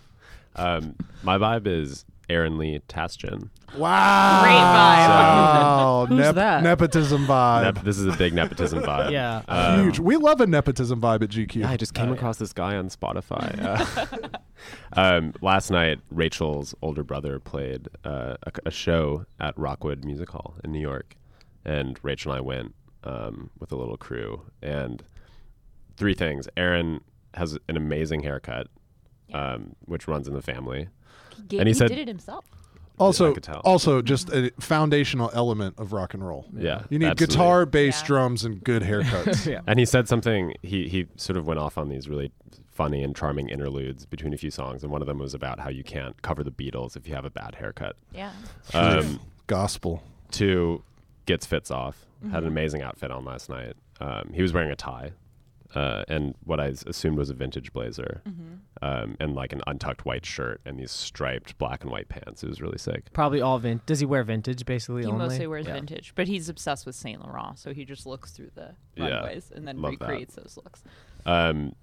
[0.57, 3.49] Um, my vibe is Aaron Lee Tasjan.
[3.77, 5.09] Wow, Great vibe.
[5.09, 6.63] Wow, Who's nep- that?
[6.63, 7.63] Nepotism vibe.
[7.75, 9.11] Nep- this is a big nepotism vibe.
[9.11, 9.41] Yeah.
[9.47, 9.99] Um, Huge.
[9.99, 11.55] We love a nepotism vibe at GQ.
[11.55, 13.55] Yeah, I just came across this guy on Spotify.
[13.65, 14.05] Uh,
[14.93, 20.55] um, last night, Rachel's older brother played uh, a, a show at Rockwood Music Hall
[20.63, 21.15] in New York,
[21.65, 22.73] and Rachel and I went
[23.03, 24.43] um, with a little crew.
[24.63, 25.03] And
[25.97, 27.01] three things: Aaron
[27.35, 28.67] has an amazing haircut,
[29.33, 30.87] um, which runs in the family.
[31.37, 32.45] He, gave, And he he said- did it himself.
[32.97, 36.45] also, I also just a foundational element of rock and roll.
[36.55, 37.33] Yeah, You need absolutely.
[37.35, 38.07] guitar, bass, Yeah.
[38.07, 39.45] drums, and good haircuts.
[39.51, 39.59] yeah.
[39.67, 40.53] And he said something.
[40.61, 42.31] He he sort of went off on these really
[42.71, 45.69] funny and charming interludes between a few songs, and one of them was about how
[45.69, 47.95] you can't cover the Beatles if you have a bad haircut.
[48.13, 48.31] Yeah.
[48.73, 50.01] Um, Gospel.
[50.31, 50.83] two
[51.25, 52.05] gets fits off.
[52.21, 52.35] Had Mm-hmm.
[52.37, 53.73] an amazing outfit on last night.
[54.01, 55.11] Um, he was wearing a tie,
[55.75, 58.53] uh, and I assumed was a vintage blazer, Mm-hmm.
[58.85, 62.43] um, and like an untucked white shirt and these striped black and white pants.
[62.43, 63.11] It was really sick.
[63.13, 63.85] Probably all vintage.
[63.85, 65.19] Does he wear vintage basically He only?
[65.27, 65.73] mostly wears Yeah.
[65.73, 69.27] vintage, but he's obsessed with Saint Laurent, so he just looks through the Yeah.
[69.55, 70.07] and then Love that.
[70.07, 70.83] recreates those looks.
[71.25, 71.75] Um,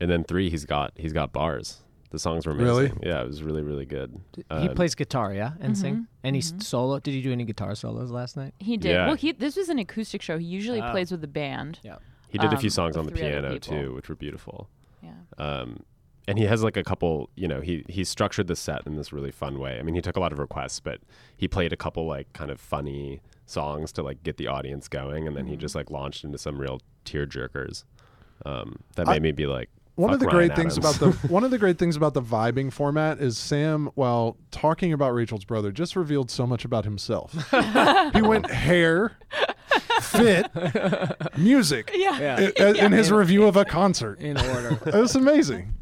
[0.00, 1.82] and then three, he's got he's got bars.
[2.10, 2.68] The songs were amazing.
[2.68, 2.92] Really?
[3.02, 4.20] Yeah, it was really really good.
[4.36, 5.94] he Um, plays guitar, yeah, and sing.
[5.96, 6.62] Mhm, And he's mhm.
[6.62, 6.98] solo.
[7.00, 8.52] Did he do any guitar solos last night?
[8.58, 8.90] He did.
[8.92, 9.06] Yeah.
[9.06, 10.38] Well, he this was an acoustic show.
[10.38, 10.90] He usually Oh.
[10.90, 11.78] plays with the band.
[11.82, 11.96] Yeah.
[12.32, 14.68] He did a few um, songs on the piano too, which were beautiful.
[15.02, 15.10] Yeah.
[15.38, 15.84] Um,
[16.26, 19.12] and he has like a couple, you know, he he structured the set in this
[19.12, 19.78] really fun way.
[19.78, 21.00] I mean, he took a lot of requests, but
[21.36, 25.26] he played a couple like kind of funny songs to like get the audience going,
[25.28, 25.60] and then he Mhm.
[25.60, 27.84] just like launched into some real tear jerkers.
[28.46, 30.94] Um, that I- made me be like, One of the Fuck great Ryan things about
[30.94, 35.12] the one of the great things about the vibing format is Sam, while talking about
[35.12, 37.32] Rachel's brother, just revealed so much about himself.
[38.14, 39.18] he went hair,
[40.12, 42.50] fit, music, Yeah.
[42.58, 44.18] i- i- in his review of a concert.
[44.20, 44.78] In order.
[44.86, 45.74] It was amazing.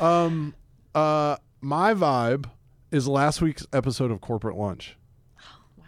[0.00, 0.54] Um,
[0.94, 2.46] uh, my vibe
[2.90, 4.96] is last week's episode of Corporate Lunch,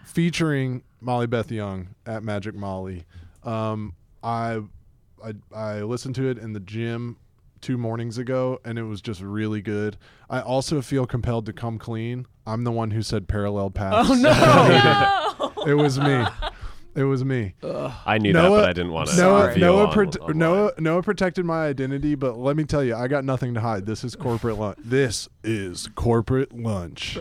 [0.04, 3.04] featuring Molly Beth Young at Magic Molly.
[3.42, 4.60] Um, I,
[5.24, 7.16] I I listened to it in the gym
[7.60, 9.96] two mornings ago, and it was just really good.
[10.30, 12.26] I also feel compelled to come clean.
[12.46, 14.08] I'm the one who said parallel paths.
[14.10, 15.54] Oh, no.
[15.64, 15.66] no.
[15.66, 16.24] it was me.
[16.94, 17.54] It was me.
[17.62, 19.16] I knew that, but I didn't want to.
[19.16, 20.38] Noah, reveal Noah, on- prote- online.
[20.38, 23.84] Noah, Noah protected my identity, but let me tell you, I got nothing to hide.
[23.86, 24.78] This is corporate lunch.
[24.84, 27.18] This is corporate lunch.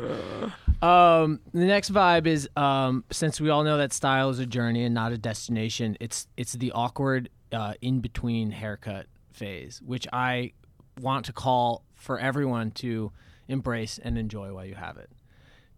[0.81, 4.83] Um, the next vibe is um, since we all know that style is a journey
[4.83, 5.97] and not a destination.
[5.99, 10.51] It's it's the awkward uh, in between haircut phase, which I
[10.99, 13.11] want to call for everyone to
[13.47, 15.09] embrace and enjoy while you have it.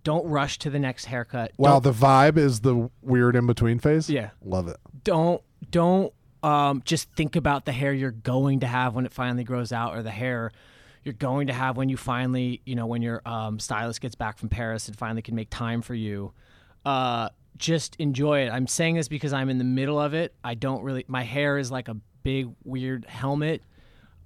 [0.06, 1.52] Don't rush to the next haircut.
[1.58, 4.10] Wow, Don't- the vibe is the weird in between phase.
[4.10, 4.30] Yeah.
[4.42, 4.78] love it.
[5.04, 9.44] don't don't um, just think about the hair you're going to have when it finally
[9.44, 10.52] grows out or the hair
[11.04, 14.38] you're going to have when you finally you know when your um, stylist gets back
[14.38, 16.32] from paris and finally can make time for you
[16.86, 20.54] uh, just enjoy it i'm saying this because i'm in the middle of it i
[20.54, 23.64] don't really my hair is like a big weird helmet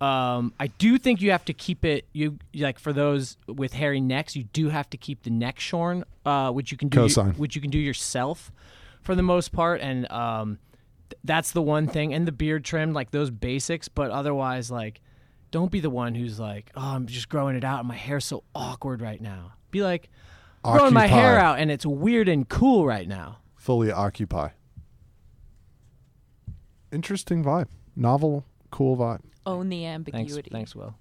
[0.02, 2.06] um, I do think you have to keep it.
[2.14, 6.06] You like for those with hairy necks, you do have to keep the neck shorn,
[6.26, 7.38] uh, which you can do, Cosign.
[7.38, 8.52] which you can do yourself,
[9.02, 9.82] for the most part.
[9.82, 10.58] And um,
[11.10, 12.14] th- that's the one thing.
[12.14, 13.90] And the beard trim, like those basics.
[13.90, 15.02] But otherwise, like,
[15.52, 18.24] don't be the one who's like, oh, I'm just growing it out, and my hair's
[18.24, 19.54] so awkward right now.
[19.72, 20.10] Be like,
[20.64, 23.40] growing my hair out, and it's weird and cool right now.
[23.56, 24.50] Fully occupy.
[26.92, 27.68] Interesting vibe.
[27.96, 29.22] Novel, cool vibe.
[29.50, 30.50] Own the ambiguity.
[30.52, 30.96] thanks, Will.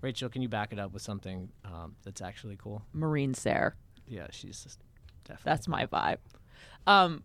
[0.00, 2.82] Rachel, can you back it up with something um, that's actually cool?
[2.92, 3.74] Marine Serre.
[4.06, 4.80] Yeah, she's just
[5.24, 5.50] definitely.
[5.50, 6.18] That's my vibe.
[6.86, 7.22] Um,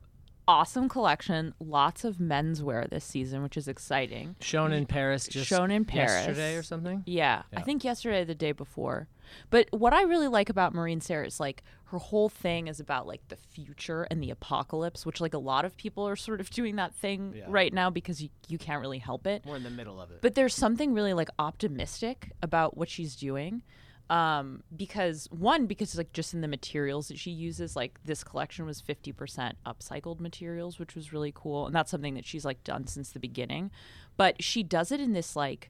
[0.48, 1.54] awesome collection.
[1.60, 4.36] Lots of menswear this season, which is exciting.
[4.40, 5.28] shown in Paris.
[5.28, 6.12] Just Shown in Paris.
[6.12, 7.04] yesterday or something.
[7.06, 9.08] Yeah, I think yesterday, the day before.
[9.50, 13.08] But what I really like about Marine Serre is like her whole thing is about
[13.08, 16.50] like the future and the apocalypse, which like a lot of people are sort of
[16.60, 17.46] doing that thing Yeah.
[17.48, 19.44] right now because you, you can't really help it.
[19.46, 20.22] We're in the middle of it.
[20.22, 23.64] But there's something really like optimistic about what she's doing.
[24.10, 28.66] Um, because one, because like just in the materials that she uses, like this collection
[28.66, 31.68] was 50% upcycled materials, which was really cool.
[31.68, 33.70] And that's something that she's like done since the beginning.
[34.18, 35.70] But she does it in this like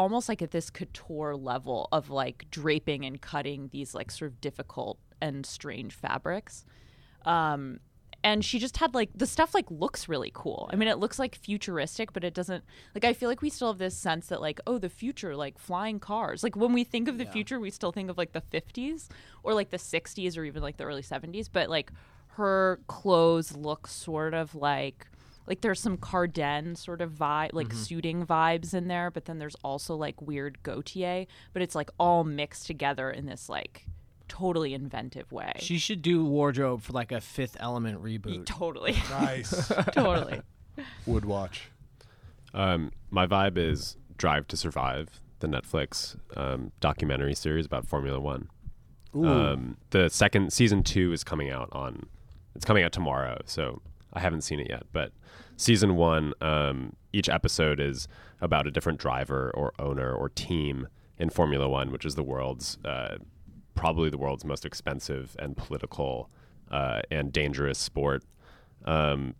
[0.00, 4.40] almost like at this couture level of like draping and cutting these like sort of
[4.40, 6.64] difficult and strange fabrics.
[7.26, 7.80] Um,
[8.24, 10.70] and she just had like the stuff like looks really cool.
[10.72, 13.68] I mean, it looks like futuristic, but it doesn't like I feel like we still
[13.68, 16.42] have this sense that like oh, the future like flying cars.
[16.42, 19.08] Like when we think of the future, we still think of like the 50s
[19.42, 21.92] or like the 60s or even like the early 70s, but like
[22.36, 25.08] her clothes look sort of like
[25.50, 29.56] like there's some Cardin sort of vibe, like suiting vibes in there, but then there's
[29.64, 33.84] also like weird Gautier, but it's like all mixed together in this like
[34.28, 35.52] totally inventive way.
[35.58, 38.46] she should do wardrobe for like a Fifth Element reboot.
[38.46, 39.72] totally, Nice.
[39.92, 40.40] totally.
[41.06, 41.68] Would watch.
[42.54, 48.48] Um, my vibe is Drive to Survive, the Netflix um, documentary series about Formula One.
[49.12, 52.06] Um, the second season two is coming out on.
[52.54, 53.82] It's coming out tomorrow, so
[54.12, 54.84] I haven't seen it yet.
[54.92, 55.12] But
[55.56, 58.08] season one, um, each episode is
[58.40, 60.88] about a different driver or owner or team
[61.18, 63.16] in Formula One, which is the world's uh,
[63.74, 66.30] probably the world's most expensive and political
[66.70, 68.24] uh, and dangerous sport.
[68.84, 69.34] Um,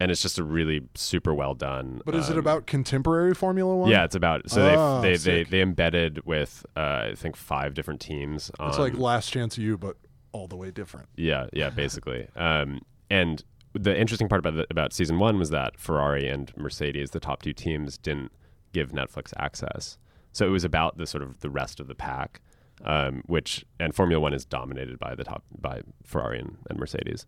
[0.00, 2.02] and it's just a really super well done.
[2.04, 3.90] But is it um, about contemporary Formula One?
[3.90, 7.74] yeah, it's about so Ah, they they, they they embedded with uh, I think five
[7.74, 8.50] different teams.
[8.60, 9.96] It's um, like Last Chance U, but
[10.32, 11.08] all the way different.
[11.16, 12.26] yeah, yeah, basically.
[12.34, 13.42] Um, and
[13.74, 17.42] the interesting part about the, about season one was that Ferrari and Mercedes, the top
[17.42, 18.32] two teams, didn't
[18.72, 19.98] give Netflix access.
[20.32, 22.40] So it was about the sort of the rest of the pack,
[22.84, 27.26] um, which and Formula One is dominated by the top by Ferrari and, and Mercedes.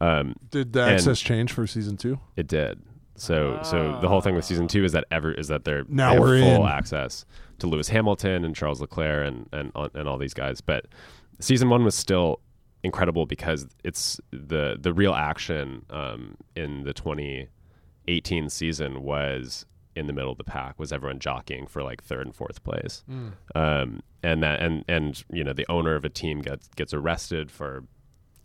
[0.00, 2.18] Um, Did the access change for season two?
[2.36, 2.80] it did.
[3.18, 6.12] So so the whole thing with season two is that ever is that they're Now
[6.12, 6.70] they we're full in.
[6.70, 7.24] access
[7.60, 10.60] to Lewis Hamilton and Charles Leclerc and and and all these guys.
[10.60, 10.84] But
[11.40, 12.40] season one was still
[12.86, 20.12] incredible because it's the the real action um, in the 2018 season was in the
[20.12, 23.02] middle of the pack was everyone jockeying for like third and fourth place.
[23.54, 27.50] Um, and that and and you know the owner of a team gets gets arrested
[27.50, 27.84] for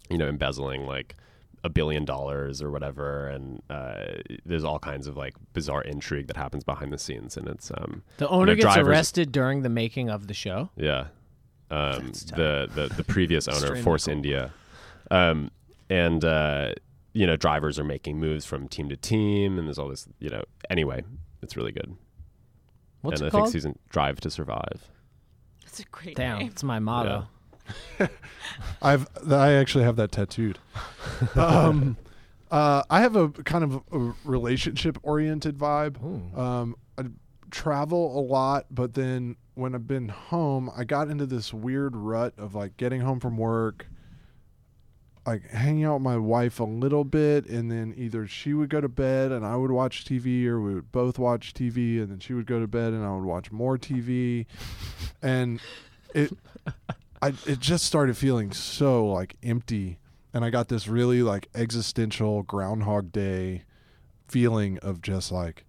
[0.09, 1.15] you know embezzling like
[1.63, 3.27] a billion dollars or whatever.
[3.27, 4.05] And uh,
[4.45, 7.37] there's all kinds of like bizarre intrigue that happens behind the scenes.
[7.37, 10.69] And it's um The owner know, gets arrested during the making of the show.
[10.75, 11.07] yeah
[11.71, 14.13] um the, the the previous owner force cool.
[14.13, 14.51] india
[15.09, 15.49] um
[15.89, 16.73] and uh
[17.13, 20.29] you know drivers are making moves from team to team and there's all this you
[20.29, 21.01] know anyway
[21.41, 21.95] it's really good
[23.01, 23.45] What's and it i called?
[23.45, 24.89] think season drive to survive
[25.63, 26.47] That's a great Damn, name.
[26.49, 27.27] it's my motto.
[28.81, 30.59] I've I actually have that tattooed.
[31.35, 31.95] um,
[32.49, 35.97] uh, I have a kind of a relationship oriented vibe.
[36.37, 37.03] Um, I
[37.49, 42.33] travel a lot, but then when I've been home, I got into this weird rut
[42.37, 43.87] of like getting home from work,
[45.25, 48.81] like hanging out with my wife a little bit, and then either she would go
[48.81, 52.19] to bed and I would watch TV, or we would both watch TV, and then
[52.19, 54.45] she would go to bed and I would watch more TV,
[55.21, 55.59] and
[56.13, 56.31] it.
[57.23, 59.99] I it just started feeling so like empty
[60.33, 63.63] and I got this really like existential groundhog day
[64.27, 65.65] feeling of just like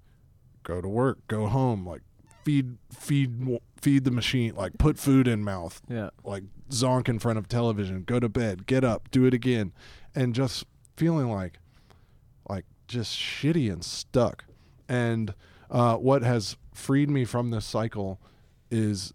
[0.62, 2.02] go to work, go home, like
[2.44, 6.10] feed feed feed the machine, like put food in mouth, Yeah.
[6.24, 9.72] like zonk in front of television, go to bed, get up, do it again,
[10.14, 10.64] and just
[10.96, 11.58] feeling like
[12.48, 14.44] like just shitty and stuck.
[14.88, 15.34] And
[15.70, 18.20] uh, what has freed me from this cycle
[18.70, 19.12] is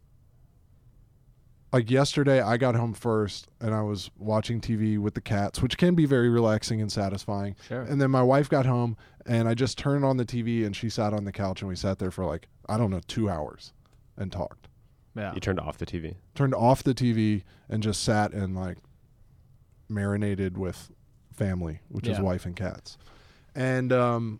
[1.74, 5.78] like yesterday I got home first and I was watching TV with the cats, which
[5.78, 7.56] can be very relaxing and satisfying.
[7.68, 7.82] Sure.
[7.82, 10.90] And then my wife got home and I just turned on the TV and she
[10.90, 13.74] sat on the couch and we sat there for like I don't know 2 hours
[14.18, 14.68] and talked.
[15.16, 15.34] Yeah.
[15.34, 18.78] you turned off the tv Turned off the TV and just sat and like
[19.90, 20.92] marinated with
[21.34, 22.98] family, which is wife and cats.
[23.56, 24.40] And um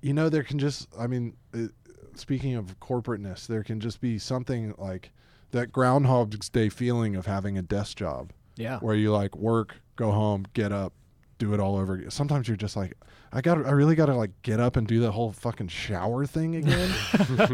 [0.00, 1.70] you know there can just I mean it,
[2.14, 5.10] speaking of corporateness, there can just be something like
[5.50, 8.78] that groundhog's day feeling of having a desk job Yeah.
[8.80, 10.92] where you like work, go home, get up,
[11.38, 12.10] do it all over again.
[12.10, 12.94] Sometimes you're just like,
[13.32, 16.26] I got, I really got to like get up and do the whole fucking shower
[16.26, 16.90] thing again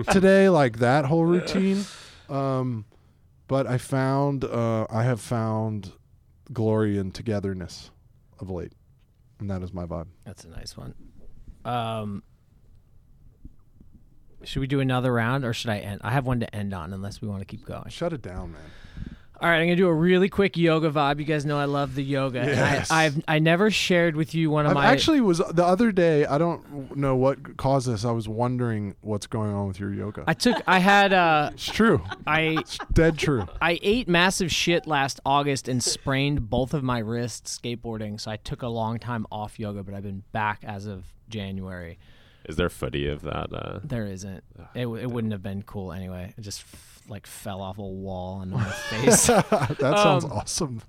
[0.11, 1.85] today, like that whole routine.
[2.29, 2.85] Um,
[3.49, 5.93] but I found, uh, I have found
[6.53, 7.91] glory in togetherness
[8.39, 8.73] of late,
[9.39, 10.07] and that is my vibe.
[10.25, 10.95] That's a nice one.
[11.65, 12.23] Um,
[14.45, 16.01] should we do another round or should I end?
[16.03, 17.89] I have one to end on unless we want to keep going.
[17.89, 18.61] Shut it down, man.
[19.43, 21.19] All right, I'm gonna do a really quick yoga vibe.
[21.19, 22.41] You guys know I love the yoga.
[22.41, 22.91] Yes.
[22.91, 25.93] I, I've I never shared with you one of I my actually was the other
[25.93, 26.27] day.
[26.27, 28.05] I don't know what caused this.
[28.05, 30.25] I was wondering what's going on with your yoga.
[30.27, 32.03] I took I had uh it's true.
[32.27, 33.47] I It's dead true.
[33.63, 38.37] I ate massive shit last August and sprained both of my wrists skateboarding, so I
[38.37, 41.99] took a long time off yoga, but I've been back as of January.
[42.47, 44.45] is there footy of that uh There isn't.
[44.75, 46.35] It, it wouldn't have been cool anyway.
[46.37, 49.27] It just f- like fell off a wall onto my face.
[49.27, 50.83] that sounds Um, awesome.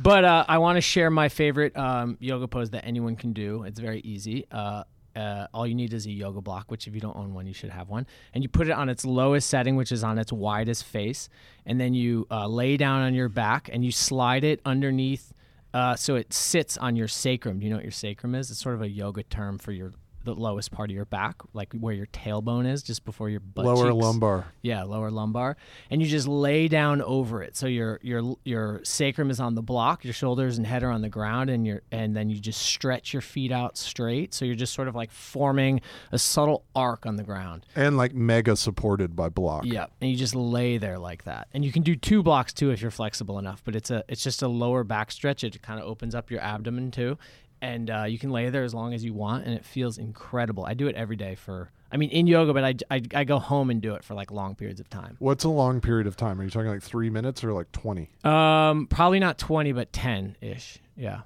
[0.00, 3.62] But uh, I want to share my favorite um, yoga pose that anyone can do.
[3.62, 4.46] It's very easy.
[4.50, 4.84] Uh,
[5.16, 7.52] uh, all you need is a yoga block, which if you don't own one, you
[7.54, 8.06] should have one.
[8.34, 11.28] And you put it on its lowest setting, which is on its widest face.
[11.66, 15.32] And then you uh, lay down on your back and you slide it underneath.
[15.74, 17.58] Uh, so it sits on your sacrum.
[17.58, 18.50] Do you know what your sacrum is?
[18.50, 19.92] It's sort of a yoga term for your
[20.24, 23.64] the lowest part of your back, like where your tailbone is, just before your butt
[23.64, 24.04] Lower cheeks.
[24.04, 24.46] lumbar.
[24.62, 25.56] Yeah, lower lumbar,
[25.90, 27.56] and you just lay down over it.
[27.56, 31.00] So your your your sacrum is on the block, your shoulders and head are on
[31.02, 34.34] the ground, and your and then you just stretch your feet out straight.
[34.34, 35.80] So you're just sort of like forming
[36.12, 37.64] a subtle arc on the ground.
[37.74, 39.64] and like mega supported by block.
[39.64, 41.48] Yeah, and you just lay there like that.
[41.54, 43.62] And you can do two blocks too if you're flexible enough.
[43.64, 45.44] But it's a it's just a lower back stretch.
[45.44, 47.16] It kind of opens up your abdomen too,
[47.62, 50.64] and uh, you can lay there as long as you want, and it feels incredible.
[50.64, 51.70] I do it every day for.
[51.92, 54.30] I mean, in yoga, but I, I, I go home and do it for like
[54.30, 55.16] long periods of time.
[55.18, 56.40] What's a long period of time?
[56.40, 58.10] Are you talking like three minutes or like twenty?
[58.22, 60.78] Um, probably not 20, but 10 ish.
[60.96, 61.22] Yeah.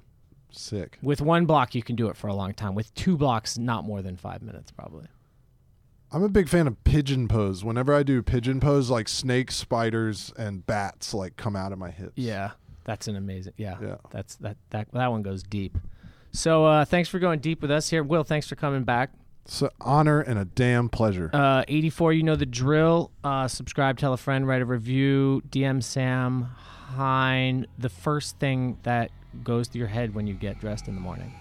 [0.49, 0.97] Sick.
[1.03, 2.73] With one block, you can do it for a long time.
[2.73, 5.05] With two blocks, not more than five minutes, probably.
[6.11, 7.63] I'm a big fan of pigeon pose.
[7.63, 11.91] Whenever I do pigeon pose, like snakes, spiders, and bats like come out of my
[11.91, 12.13] hips.
[12.15, 12.51] Yeah.
[12.85, 13.53] That's an amazing.
[13.57, 13.77] Yeah.
[13.81, 13.97] Yeah.
[14.11, 15.77] That's that, that, that one goes deep.
[16.35, 18.03] So, uh, thanks for going deep with us here.
[18.03, 19.11] Will, thanks for coming back.
[19.45, 21.29] It's an honor and a damn pleasure.
[21.31, 23.11] Uh, 84, you know the drill.
[23.23, 27.67] Uh, subscribe, tell a friend, write a review, DM Sam Hine.
[27.77, 29.11] The first thing that
[29.43, 31.31] goes through your head when you get dressed in the morning.